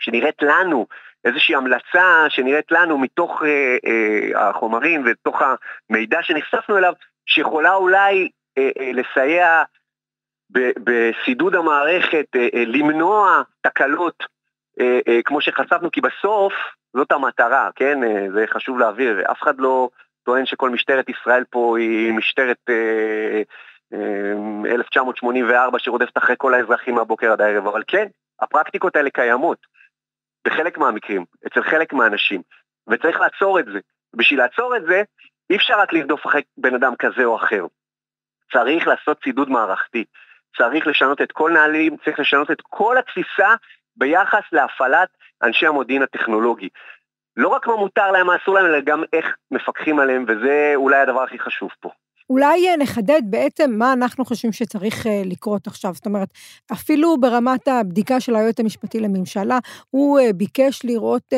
שנראית 0.00 0.42
לנו, 0.42 0.86
איזושהי 1.24 1.54
המלצה 1.54 2.26
שנראית 2.28 2.72
לנו 2.72 2.98
מתוך 2.98 3.42
אה, 3.42 3.76
אה, 3.86 4.48
החומרים 4.48 5.00
ומתוך 5.00 5.42
המידע 5.90 6.22
שנחשפנו 6.22 6.78
אליו, 6.78 6.92
שיכולה 7.26 7.74
אולי 7.74 8.28
אה, 8.58 8.70
אה, 8.80 8.90
לסייע 8.92 9.62
בסידוד 10.50 11.54
המערכת, 11.54 12.26
אה, 12.36 12.48
אה, 12.54 12.64
למנוע 12.66 13.42
תקלות 13.60 14.24
אה, 14.80 15.00
אה, 15.08 15.20
כמו 15.24 15.40
שחשפנו, 15.40 15.90
כי 15.90 16.00
בסוף 16.00 16.52
זאת 16.96 17.12
המטרה, 17.12 17.70
כן? 17.76 18.04
אה, 18.04 18.26
זה 18.32 18.44
חשוב 18.46 18.78
להעביר, 18.78 19.30
אף 19.30 19.42
אחד 19.42 19.58
לא 19.58 19.88
טוען 20.24 20.46
שכל 20.46 20.70
משטרת 20.70 21.08
ישראל 21.08 21.44
פה 21.50 21.78
היא 21.78 22.12
משטרת... 22.12 22.58
אה, 22.68 23.42
1984 23.92 25.78
שרודפת 25.78 26.18
אחרי 26.18 26.34
כל 26.38 26.54
האזרחים 26.54 26.94
מהבוקר 26.94 27.32
עד 27.32 27.40
הערב, 27.40 27.66
אבל 27.66 27.82
כן, 27.86 28.06
הפרקטיקות 28.40 28.96
האלה 28.96 29.10
קיימות 29.10 29.58
בחלק 30.44 30.78
מהמקרים, 30.78 31.24
אצל 31.46 31.62
חלק 31.62 31.92
מהאנשים, 31.92 32.42
וצריך 32.88 33.20
לעצור 33.20 33.58
את 33.60 33.64
זה. 33.64 33.78
בשביל 34.14 34.38
לעצור 34.38 34.76
את 34.76 34.82
זה, 34.82 35.02
אי 35.50 35.56
אפשר 35.56 35.80
רק 35.80 35.92
לרדוף 35.92 36.26
אחרי 36.26 36.42
בן 36.56 36.74
אדם 36.74 36.96
כזה 36.98 37.24
או 37.24 37.36
אחר. 37.36 37.66
צריך 38.52 38.86
לעשות 38.86 39.22
צידוד 39.22 39.50
מערכתי, 39.50 40.04
צריך 40.56 40.86
לשנות 40.86 41.22
את 41.22 41.32
כל 41.32 41.50
נהלים, 41.50 41.96
צריך 42.04 42.20
לשנות 42.20 42.50
את 42.50 42.60
כל 42.60 42.98
התפיסה 42.98 43.54
ביחס 43.96 44.42
להפעלת 44.52 45.08
אנשי 45.42 45.66
המודיעין 45.66 46.02
הטכנולוגי. 46.02 46.68
לא 47.36 47.48
רק 47.48 47.66
מה 47.66 47.76
מותר 47.76 48.10
להם, 48.10 48.26
מה 48.26 48.36
אסור 48.36 48.54
להם, 48.54 48.66
אלא 48.66 48.80
גם 48.80 49.02
איך 49.12 49.36
מפקחים 49.50 50.00
עליהם, 50.00 50.24
וזה 50.28 50.72
אולי 50.74 50.96
הדבר 50.96 51.22
הכי 51.22 51.38
חשוב 51.38 51.70
פה. 51.80 51.90
אולי 52.30 52.68
אה, 52.68 52.76
נחדד 52.76 53.22
בעצם 53.24 53.70
מה 53.78 53.92
אנחנו 53.92 54.24
חושבים 54.24 54.52
שצריך 54.52 55.06
אה, 55.06 55.22
לקרות 55.24 55.66
עכשיו. 55.66 55.94
זאת 55.94 56.06
אומרת, 56.06 56.28
אפילו 56.72 57.20
ברמת 57.20 57.68
הבדיקה 57.68 58.20
של 58.20 58.36
היועץ 58.36 58.60
המשפטי 58.60 59.00
לממשלה, 59.00 59.58
הוא 59.90 60.18
אה, 60.20 60.32
ביקש 60.32 60.80
לראות 60.84 61.32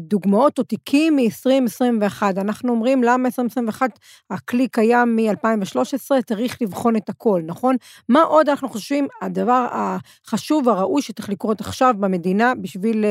דוגמאות 0.00 0.58
או 0.58 0.64
תיקים 0.64 1.16
מ-2021. 1.16 2.22
אנחנו 2.22 2.72
אומרים, 2.72 3.02
למה 3.02 3.28
2021? 3.28 3.98
הכלי 4.30 4.68
קיים 4.68 5.16
מ-2013, 5.16 6.22
צריך 6.26 6.62
לבחון 6.62 6.96
את 6.96 7.08
הכל, 7.08 7.42
נכון? 7.46 7.76
מה 8.08 8.22
עוד 8.22 8.48
אנחנו 8.48 8.68
חושבים 8.68 9.06
הדבר 9.22 9.66
החשוב 9.70 10.66
והראוי 10.66 11.02
שצריך 11.02 11.28
לקרות 11.28 11.60
עכשיו 11.60 11.94
במדינה 11.98 12.54
בשביל 12.54 13.04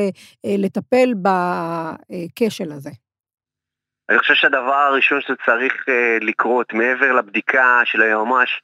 לטפל 0.44 1.14
בכשל 1.14 2.72
הזה? 2.72 3.07
אני 4.08 4.18
חושב 4.18 4.34
שהדבר 4.34 4.74
הראשון 4.74 5.20
שצריך 5.20 5.74
uh, 5.88 6.24
לקרות 6.24 6.72
מעבר 6.72 7.12
לבדיקה 7.12 7.80
של 7.84 8.02
היועמ"ש 8.02 8.62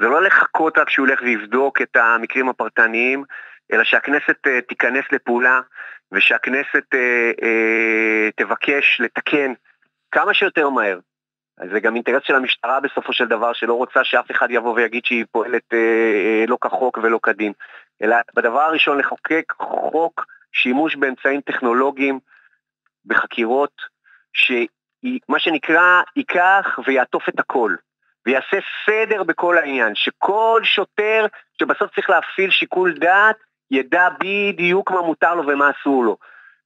זה 0.00 0.06
לא 0.06 0.22
לחכות 0.22 0.78
רק 0.78 0.90
שהוא 0.90 1.08
ילך 1.08 1.22
ויבדוק 1.22 1.82
את 1.82 1.96
המקרים 1.96 2.48
הפרטניים, 2.48 3.24
אלא 3.72 3.84
שהכנסת 3.84 4.46
uh, 4.46 4.50
תיכנס 4.68 5.04
לפעולה 5.12 5.60
ושהכנסת 6.12 6.84
uh, 6.94 7.40
תבקש 8.36 9.00
לתקן 9.00 9.52
כמה 10.10 10.34
שיותר 10.34 10.68
מהר. 10.68 10.98
זה 11.70 11.80
גם 11.80 11.94
אינטרס 11.94 12.22
של 12.24 12.34
המשטרה 12.34 12.80
בסופו 12.80 13.12
של 13.12 13.26
דבר, 13.26 13.52
שלא 13.52 13.74
רוצה 13.74 14.04
שאף 14.04 14.30
אחד 14.30 14.50
יבוא 14.50 14.74
ויגיד 14.74 15.04
שהיא 15.04 15.24
פועלת 15.32 15.62
לא 16.48 16.56
כחוק 16.60 16.98
ולא 17.02 17.18
כדין, 17.22 17.52
אלא 18.02 18.16
בדבר 18.34 18.60
הראשון 18.60 18.98
לחוקק 18.98 19.52
חוק 19.58 20.26
שימוש 20.52 20.96
באמצעים 20.96 21.40
טכנולוגיים 21.40 22.18
בחקירות, 23.06 23.93
שמה 24.34 25.38
שנקרא 25.38 26.02
ייקח 26.16 26.78
ויעטוף 26.86 27.28
את 27.28 27.40
הכל, 27.40 27.74
ויעשה 28.26 28.56
סדר 28.86 29.22
בכל 29.22 29.58
העניין, 29.58 29.94
שכל 29.94 30.60
שוטר 30.64 31.26
שבסוף 31.58 31.94
צריך 31.94 32.10
להפעיל 32.10 32.50
שיקול 32.50 32.92
דעת, 32.98 33.36
ידע 33.70 34.08
בדיוק 34.20 34.90
מה 34.90 35.02
מותר 35.02 35.34
לו 35.34 35.46
ומה 35.46 35.70
אסור 35.70 36.04
לו. 36.04 36.16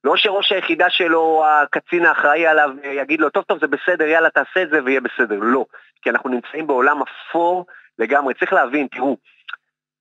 לא 0.04 0.16
שראש 0.16 0.52
היחידה 0.52 0.90
שלו, 0.90 1.44
הקצין 1.46 2.04
האחראי 2.04 2.46
עליו, 2.46 2.70
יגיד 2.84 3.20
לו, 3.20 3.30
טוב 3.30 3.44
טוב 3.44 3.58
זה 3.60 3.66
בסדר, 3.66 4.04
יאללה 4.04 4.30
תעשה 4.30 4.62
את 4.62 4.70
זה 4.70 4.84
ויהיה 4.84 5.00
בסדר. 5.00 5.38
לא, 5.40 5.64
כי 6.02 6.10
אנחנו 6.10 6.30
נמצאים 6.30 6.66
בעולם 6.66 6.98
אפור 7.02 7.66
לגמרי. 7.98 8.34
צריך 8.34 8.52
להבין, 8.52 8.86
תראו, 8.86 9.16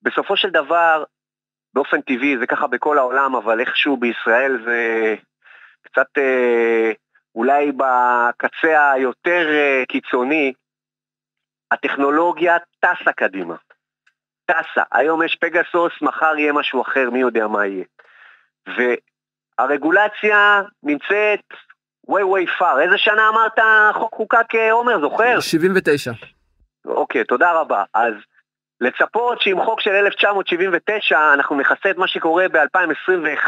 בסופו 0.01 0.37
של 0.37 0.49
דבר, 0.49 1.03
באופן 1.73 2.01
טבעי, 2.01 2.37
זה 2.37 2.47
ככה 2.47 2.67
בכל 2.67 2.97
העולם, 2.97 3.35
אבל 3.35 3.59
איכשהו 3.59 3.97
בישראל 3.97 4.61
זה 4.65 5.15
קצת 5.81 6.17
אה, 6.17 6.91
אולי 7.37 7.71
בקצה 7.71 8.91
היותר 8.91 9.47
אה, 9.49 9.83
קיצוני, 9.87 10.53
הטכנולוגיה 11.71 12.57
טסה 12.79 13.11
קדימה. 13.11 13.55
טסה. 14.45 14.83
היום 14.91 15.23
יש 15.23 15.35
פגסוס, 15.35 15.93
מחר 16.01 16.37
יהיה 16.37 16.53
משהו 16.53 16.81
אחר, 16.81 17.09
מי 17.09 17.19
יודע 17.19 17.47
מה 17.47 17.65
יהיה. 17.65 17.85
והרגולציה 19.59 20.61
נמצאת 20.83 21.39
way 22.09 22.23
way 22.23 22.59
far. 22.59 22.79
איזה 22.81 22.97
שנה 22.97 23.29
אמרת 23.29 23.59
החוק 23.59 24.15
חוקק, 24.15 24.55
אה, 24.55 24.71
עומר, 24.71 25.01
זוכר? 25.01 25.39
79. 25.39 26.11
אוקיי, 26.85 27.23
תודה 27.23 27.51
רבה. 27.51 27.83
אז 27.93 28.13
לצפות 28.81 29.41
שעם 29.41 29.65
חוק 29.65 29.81
של 29.81 29.91
1979 29.91 31.33
אנחנו 31.33 31.55
נכסה 31.55 31.91
את 31.91 31.97
מה 31.97 32.07
שקורה 32.07 32.45
ב-2021, 32.49 33.47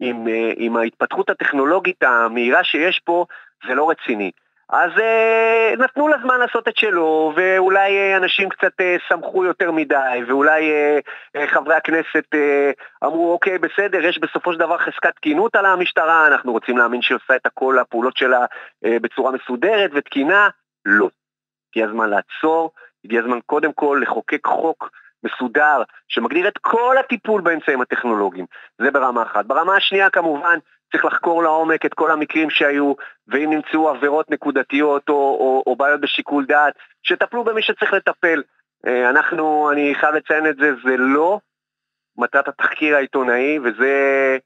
עם, 0.00 0.28
אה, 0.28 0.52
עם 0.56 0.76
ההתפתחות 0.76 1.30
הטכנולוגית 1.30 2.02
המהירה 2.02 2.64
שיש 2.64 3.00
פה, 3.04 3.26
זה 3.68 3.74
לא 3.74 3.90
רציני. 3.90 4.30
אז 4.70 4.90
אה, 5.00 5.74
נתנו 5.78 6.08
לה 6.08 6.16
זמן 6.22 6.38
לעשות 6.40 6.68
את 6.68 6.76
שלו, 6.76 7.32
ואולי 7.36 7.96
אה, 7.98 8.16
אנשים 8.16 8.48
קצת 8.48 8.80
אה, 8.80 8.96
שמחו 9.08 9.44
יותר 9.44 9.72
מדי, 9.72 10.20
ואולי 10.28 10.70
אה, 10.70 10.98
אה, 11.36 11.46
חברי 11.46 11.74
הכנסת 11.74 12.24
אה, 12.34 12.70
אמרו, 13.04 13.32
אוקיי, 13.32 13.58
בסדר, 13.58 14.04
יש 14.04 14.18
בסופו 14.18 14.52
של 14.52 14.58
דבר 14.58 14.78
חזקת 14.78 15.14
תקינות 15.16 15.56
על 15.56 15.66
המשטרה, 15.66 16.26
אנחנו 16.26 16.52
רוצים 16.52 16.78
להאמין 16.78 17.02
שהיא 17.02 17.16
עושה 17.16 17.36
את 17.36 17.46
הכל, 17.46 17.78
הפעולות 17.78 18.16
שלה 18.16 18.46
אה, 18.84 18.96
בצורה 19.02 19.32
מסודרת 19.32 19.90
ותקינה. 19.94 20.48
לא. 20.84 21.08
הגיע 21.70 21.86
הזמן 21.86 22.10
לעצור, 22.10 22.70
הגיע 23.04 23.20
הזמן 23.20 23.38
קודם 23.46 23.72
כל 23.72 24.00
לחוקק 24.02 24.46
חוק 24.46 24.90
מסודר 25.22 25.82
שמגדיר 26.08 26.48
את 26.48 26.58
כל 26.58 26.98
הטיפול 26.98 27.40
באמצעים 27.40 27.80
הטכנולוגיים. 27.80 28.46
זה 28.78 28.90
ברמה 28.90 29.22
אחת. 29.22 29.46
ברמה 29.46 29.76
השנייה 29.76 30.10
כמובן 30.10 30.58
צריך 30.92 31.04
לחקור 31.04 31.42
לעומק 31.42 31.86
את 31.86 31.94
כל 31.94 32.10
המקרים 32.10 32.50
שהיו, 32.50 32.92
ואם 33.28 33.50
נמצאו 33.50 33.88
עבירות 33.88 34.30
נקודתיות 34.30 35.08
או, 35.08 35.14
או, 35.14 35.62
או 35.66 35.76
בעיות 35.76 36.00
בשיקול 36.00 36.46
דעת, 36.46 36.74
שטפלו 37.02 37.44
במי 37.44 37.62
שצריך 37.62 37.92
לטפל. 37.92 38.42
אה, 38.86 39.10
אנחנו, 39.10 39.70
אני 39.72 39.94
חייב 39.94 40.14
לציין 40.14 40.46
את 40.46 40.56
זה, 40.56 40.70
זה 40.84 40.96
לא 40.96 41.40
מטרת 42.18 42.48
התחקיר 42.48 42.96
העיתונאי, 42.96 43.58
וזה 43.58 44.38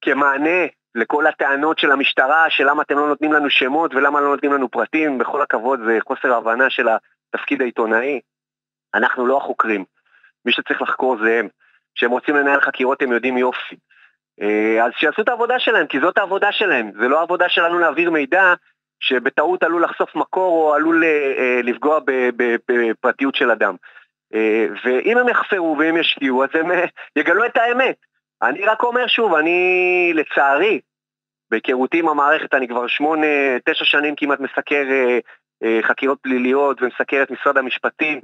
כמענה 0.00 0.66
לכל 0.94 1.26
הטענות 1.26 1.78
של 1.78 1.90
המשטרה, 1.90 2.50
של 2.50 2.70
למה 2.70 2.82
אתם 2.82 2.96
לא 2.98 3.08
נותנים 3.08 3.32
לנו 3.32 3.50
שמות 3.50 3.94
ולמה 3.94 4.20
לא 4.20 4.28
נותנים 4.28 4.52
לנו 4.52 4.70
פרטים, 4.70 5.18
בכל 5.18 5.42
הכבוד 5.42 5.80
זה 5.86 5.98
חוסר 6.06 6.34
הבנה 6.34 6.70
של 6.70 6.88
התפקיד 6.88 7.62
העיתונאי. 7.62 8.20
אנחנו 8.94 9.26
לא 9.26 9.36
החוקרים, 9.36 9.84
מי 10.44 10.52
שצריך 10.52 10.82
לחקור 10.82 11.16
זה 11.24 11.38
הם. 11.38 11.48
כשהם 11.94 12.10
רוצים 12.10 12.36
לנהל 12.36 12.60
חקירות 12.60 13.02
הם 13.02 13.12
יודעים 13.12 13.38
יופי. 13.38 13.76
אה, 14.42 14.84
אז 14.84 14.92
שיעשו 14.96 15.22
את 15.22 15.28
העבודה 15.28 15.58
שלהם, 15.58 15.86
כי 15.86 16.00
זאת 16.00 16.18
העבודה 16.18 16.52
שלהם. 16.52 16.90
זה 17.00 17.08
לא 17.08 17.20
העבודה 17.20 17.48
שלנו 17.48 17.78
להעביר 17.78 18.10
מידע 18.10 18.54
שבטעות 19.00 19.62
עלול 19.62 19.84
לחשוף 19.84 20.14
מקור 20.14 20.62
או 20.62 20.74
עלול 20.74 21.04
אה, 21.04 21.60
לפגוע 21.62 22.00
בפרטיות 22.68 23.34
של 23.34 23.50
אדם. 23.50 23.74
אה, 24.34 24.66
ואם 24.84 25.18
הם 25.18 25.28
יחפרו 25.28 25.76
ואם 25.78 25.96
ישקיעו, 25.96 26.44
אז 26.44 26.50
הם 26.54 26.70
יגלו 27.16 27.46
את 27.46 27.56
האמת. 27.56 27.96
אני 28.42 28.64
רק 28.64 28.82
אומר 28.82 29.06
שוב, 29.06 29.34
אני 29.34 30.12
לצערי, 30.14 30.80
בהיכרותי 31.50 31.98
עם 31.98 32.08
המערכת, 32.08 32.54
אני 32.54 32.68
כבר 32.68 32.86
שמונה, 32.86 33.26
תשע 33.64 33.84
שנים 33.84 34.14
כמעט 34.16 34.40
מסקר 34.40 34.84
חקירות 35.82 36.18
פליליות 36.22 36.82
ומסקר 36.82 37.22
את 37.22 37.30
משרד 37.30 37.58
המשפטים. 37.58 38.20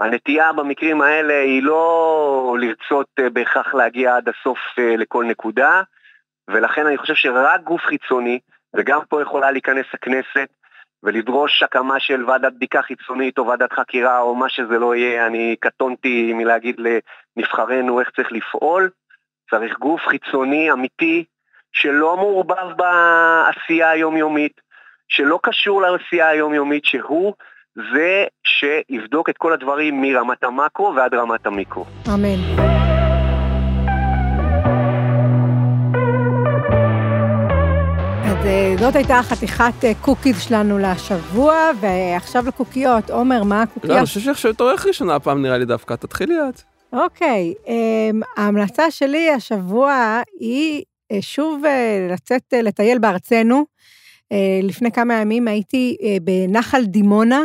הנטייה 0.00 0.52
במקרים 0.52 1.00
האלה 1.02 1.40
היא 1.40 1.62
לא 1.62 2.56
לרצות 2.60 3.06
אה, 3.18 3.30
בהכרח 3.30 3.74
להגיע 3.74 4.16
עד 4.16 4.28
הסוף 4.28 4.58
אה, 4.78 4.96
לכל 4.96 5.24
נקודה, 5.24 5.82
ולכן 6.50 6.86
אני 6.86 6.96
חושב 6.98 7.14
שרק 7.14 7.60
גוף 7.60 7.80
חיצוני, 7.80 8.38
וגם 8.76 9.00
פה 9.08 9.22
יכולה 9.22 9.50
להיכנס 9.50 9.86
הכנסת, 9.94 10.48
ולדרוש 11.02 11.62
הקמה 11.62 12.00
של 12.00 12.24
ועדת 12.24 12.52
בדיקה 12.52 12.82
חיצונית 12.82 13.38
או 13.38 13.46
ועדת 13.46 13.72
חקירה 13.72 14.20
או 14.20 14.34
מה 14.34 14.48
שזה 14.48 14.78
לא 14.78 14.94
יהיה, 14.94 15.26
אני 15.26 15.56
קטונתי 15.60 16.32
מלהגיד 16.32 16.80
לנבחרינו 17.36 18.00
איך 18.00 18.10
צריך 18.16 18.32
לפעול. 18.32 18.90
צריך 19.50 19.78
גוף 19.78 20.00
חיצוני 20.06 20.72
אמיתי 20.72 21.24
שלא 21.72 22.16
מעורבב 22.16 22.72
בעשייה 22.76 23.90
היומיומית, 23.90 24.60
שלא 25.08 25.40
קשור 25.42 25.82
לעשייה 25.82 26.28
היומיומית, 26.28 26.84
שהוא 26.84 27.34
זה 27.76 28.24
שיבדוק 28.44 29.28
את 29.28 29.38
כל 29.38 29.52
הדברים 29.52 30.02
מרמת 30.02 30.44
המקרו 30.44 30.92
ועד 30.96 31.14
רמת 31.14 31.46
המיקרו. 31.46 31.84
אמן. 32.14 32.40
אז 38.24 38.46
אה, 38.46 38.74
זאת 38.78 38.96
הייתה 38.96 39.20
חתיכת 39.22 39.84
אה, 39.84 39.92
קוקיז 40.00 40.42
שלנו 40.42 40.78
לשבוע, 40.78 41.70
ועכשיו 41.80 42.44
לקוקיות. 42.46 43.10
עומר, 43.10 43.42
מה 43.42 43.62
הקוקייה? 43.62 43.92
לא, 43.92 43.98
אני 43.98 44.06
חושב 44.06 44.20
שעכשיו 44.20 44.52
תורך 44.52 44.86
ראשונה 44.86 45.14
הפעם 45.14 45.42
נראה 45.42 45.58
לי 45.58 45.64
דווקא, 45.64 45.94
תתחילי 45.94 46.34
את. 46.48 46.62
אוקיי, 46.92 47.54
אמ, 47.66 48.20
ההמלצה 48.36 48.90
שלי 48.90 49.30
השבוע 49.30 50.20
היא 50.40 50.82
אה, 51.12 51.18
שוב 51.20 51.62
לצאת 52.10 52.54
לטייל 52.62 52.98
בארצנו. 52.98 53.64
לפני 54.62 54.92
כמה 54.92 55.14
ימים 55.14 55.48
הייתי 55.48 55.96
בנחל 56.22 56.84
דימונה, 56.84 57.40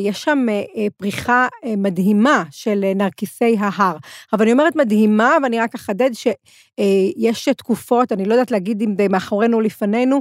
יש 0.00 0.22
שם 0.22 0.46
אה, 0.48 0.62
אה, 0.76 0.86
פריחה 0.96 1.46
מדהימה 1.76 2.44
של 2.50 2.92
נרקיסי 2.96 3.56
ההר. 3.58 3.96
אבל 4.32 4.42
אני 4.42 4.52
אומרת 4.52 4.76
מדהימה, 4.76 5.36
ואני 5.42 5.58
רק 5.58 5.74
אחדד 5.74 6.10
שיש 6.14 7.48
תקופות, 7.48 8.12
אני 8.12 8.24
לא 8.24 8.34
יודעת 8.34 8.50
להגיד 8.50 8.82
אם 8.82 8.94
זה 8.98 9.08
מאחורינו 9.08 9.56
או 9.56 9.60
לפנינו, 9.60 10.20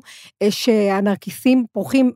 שהנרקיסים 0.50 1.66
פורחים 1.72 2.12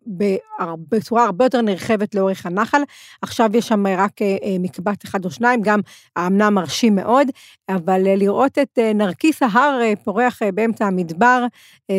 בצורה 0.91 1.25
הרבה 1.25 1.45
יותר 1.45 1.61
נרחבת 1.61 2.15
לאורך 2.15 2.45
הנחל. 2.45 2.81
עכשיו 3.21 3.49
יש 3.53 3.67
שם 3.67 3.87
רק 3.87 4.11
מקבץ 4.59 5.05
אחד 5.05 5.25
או 5.25 5.31
שניים, 5.31 5.61
גם 5.61 5.79
האמנם 6.15 6.53
מרשים 6.53 6.95
מאוד, 6.95 7.27
אבל 7.69 8.01
לראות 8.17 8.57
את 8.57 8.79
נרקיס 8.95 9.43
ההר 9.43 9.79
פורח 10.03 10.39
באמצע 10.53 10.85
המדבר, 10.85 11.45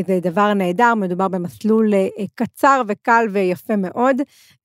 זה 0.06 0.18
דבר 0.22 0.54
נהדר, 0.54 0.94
מדובר 0.94 1.28
במסלול 1.28 1.92
קצר 2.34 2.82
וקל 2.88 3.26
ויפה 3.32 3.76
מאוד, 3.76 4.16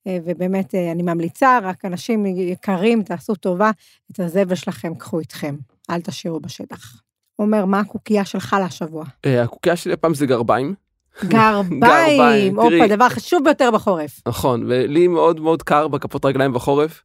ובאמת, 0.08 0.36
באמת, 0.38 0.74
אה, 0.74 0.92
אני 0.92 1.02
ממליצה, 1.02 1.58
רק 1.62 1.84
אנשים 1.84 2.26
יקרים, 2.26 3.02
תעשו 3.02 3.34
טובה, 3.34 3.70
את 4.12 4.20
הזבל 4.20 4.54
שלכם 4.54 4.94
קחו 4.94 5.20
איתכם, 5.20 5.56
אל 5.90 6.00
תשאירו 6.00 6.40
בשטח. 6.40 7.02
עומר, 7.36 7.64
מה 7.64 7.80
הקוקייה 7.80 8.24
שלך 8.24 8.56
להשבוע? 8.60 9.04
אה, 9.26 9.42
הקוקייה 9.42 9.76
שלי 9.76 9.92
הפעם 9.92 10.14
זה 10.14 10.26
גרביים. 10.26 10.74
גרביים, 11.24 12.58
הופה, 12.60 12.86
דבר 12.88 13.08
חשוב 13.08 13.44
ביותר 13.44 13.70
בחורף. 13.70 14.20
נכון, 14.28 14.64
ולי 14.68 15.08
מאוד 15.08 15.40
מאוד 15.40 15.62
קר 15.62 15.88
בכפות 15.88 16.24
רגליים 16.24 16.52
בחורף. 16.52 17.02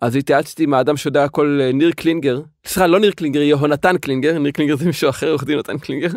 אז 0.00 0.16
התייעצתי 0.16 0.62
עם 0.62 0.74
האדם 0.74 0.96
שיודע 0.96 1.24
הכל, 1.24 1.60
אה, 1.62 1.72
ניר 1.72 1.92
קלינגר, 1.92 2.40
סליחה, 2.66 2.86
לא 2.86 2.98
ניר 3.00 3.10
קלינגר, 3.10 3.40
יהונתן 3.40 3.98
קלינגר, 3.98 4.38
ניר 4.38 4.52
קלינגר 4.52 4.76
זה 4.76 4.86
מישהו 4.86 5.10
אחר, 5.10 5.30
עורך 5.30 5.44
דין 5.44 5.52
יהונתן 5.52 5.78
קלינגר. 5.78 6.08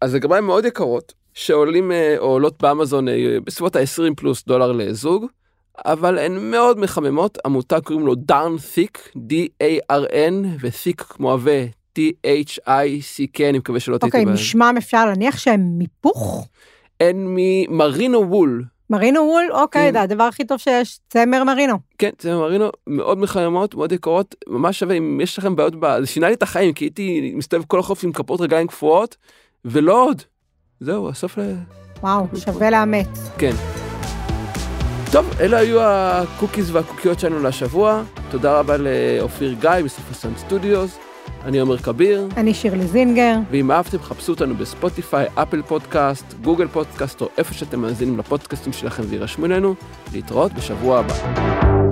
אז 0.00 0.10
זה 0.10 0.18
גרביים 0.18 0.44
מאוד 0.46 0.64
יקרות, 0.64 1.12
שעולים 1.34 1.92
או 2.18 2.24
עולות 2.24 2.62
באמזון 2.62 3.06
בסביבות 3.44 3.76
ה-20 3.76 4.14
פלוס 4.16 4.44
דולר 4.44 4.72
לזוג. 4.72 5.26
אבל 5.84 6.18
הן 6.18 6.50
מאוד 6.50 6.78
מחממות, 6.78 7.38
עמותה 7.44 7.80
קוראים 7.80 8.06
לו 8.06 8.14
דארן 8.14 8.56
תיק, 8.74 9.12
D-A-R-N, 9.16 10.46
ותיק 10.60 11.00
כמו 11.00 11.32
עבה, 11.32 11.64
T-H-I-C-K, 11.98 13.42
אני 13.48 13.58
מקווה 13.58 13.80
שלא 13.80 13.98
טעיתי. 13.98 14.18
אוקיי, 14.18 14.32
משמם 14.34 14.74
אפשר 14.78 15.06
להניח 15.06 15.38
שהם 15.38 15.60
מיפוך? 15.78 16.48
הן 17.00 17.26
ממרינו 17.28 18.30
וול. 18.30 18.64
מרינו 18.90 19.20
וול? 19.20 19.44
אוקיי, 19.52 19.86
כן. 19.86 19.92
זה 19.92 20.00
הדבר 20.00 20.24
הכי 20.24 20.44
טוב 20.44 20.58
שיש, 20.58 20.98
צמר 21.08 21.44
מרינו. 21.44 21.74
כן, 21.98 22.10
צמר 22.18 22.40
מרינו, 22.40 22.68
מאוד 22.86 23.18
מחממות, 23.18 23.74
מאוד 23.74 23.92
יקרות, 23.92 24.34
ממש 24.48 24.78
שווה, 24.78 24.94
אם 24.94 25.20
יש 25.22 25.38
לכם 25.38 25.56
בעיות. 25.56 25.74
זה 26.00 26.06
שינה 26.06 26.28
לי 26.28 26.34
את 26.34 26.42
החיים, 26.42 26.72
כי 26.72 26.84
הייתי 26.84 27.32
מסתובב 27.34 27.64
כל 27.64 27.78
החוף 27.78 28.04
עם 28.04 28.12
כפות 28.12 28.40
רגליים 28.40 28.66
קפואות, 28.66 29.16
ולא 29.64 30.04
עוד. 30.04 30.22
זהו, 30.80 31.08
הסוף 31.08 31.38
ל... 31.38 31.42
וואו, 32.02 32.26
שווה 32.36 32.70
לאמץ. 32.70 33.30
כן. 33.38 33.85
טוב, 35.12 35.30
אלה 35.40 35.56
היו 35.58 35.80
ה 35.82 35.93
cookies 35.93 36.70
והקוקיות 36.70 37.20
שלנו 37.20 37.42
לשבוע. 37.42 38.02
תודה 38.30 38.58
רבה 38.58 38.76
לאופיר 38.76 39.54
גיא 39.60 39.70
מסופרסן 39.84 40.28
סטודיוס. 40.36 40.98
אני 41.44 41.58
עומר 41.58 41.78
כביר. 41.78 42.28
אני 42.36 42.54
שירלי 42.54 42.86
זינגר. 42.86 43.36
ואם 43.50 43.70
אהבתם, 43.70 43.98
חפשו 44.02 44.32
אותנו 44.32 44.54
בספוטיפיי, 44.54 45.26
אפל 45.34 45.62
פודקאסט, 45.62 46.34
גוגל 46.42 46.68
פודקאסט, 46.68 47.20
או 47.20 47.28
איפה 47.38 47.54
שאתם 47.54 47.80
מאזינים 47.80 48.18
לפודקאסטים 48.18 48.72
שלכם 48.72 49.02
וירשמו 49.08 49.46
אלינו. 49.46 49.74
להתראות 50.12 50.52
בשבוע 50.52 50.98
הבא. 50.98 51.85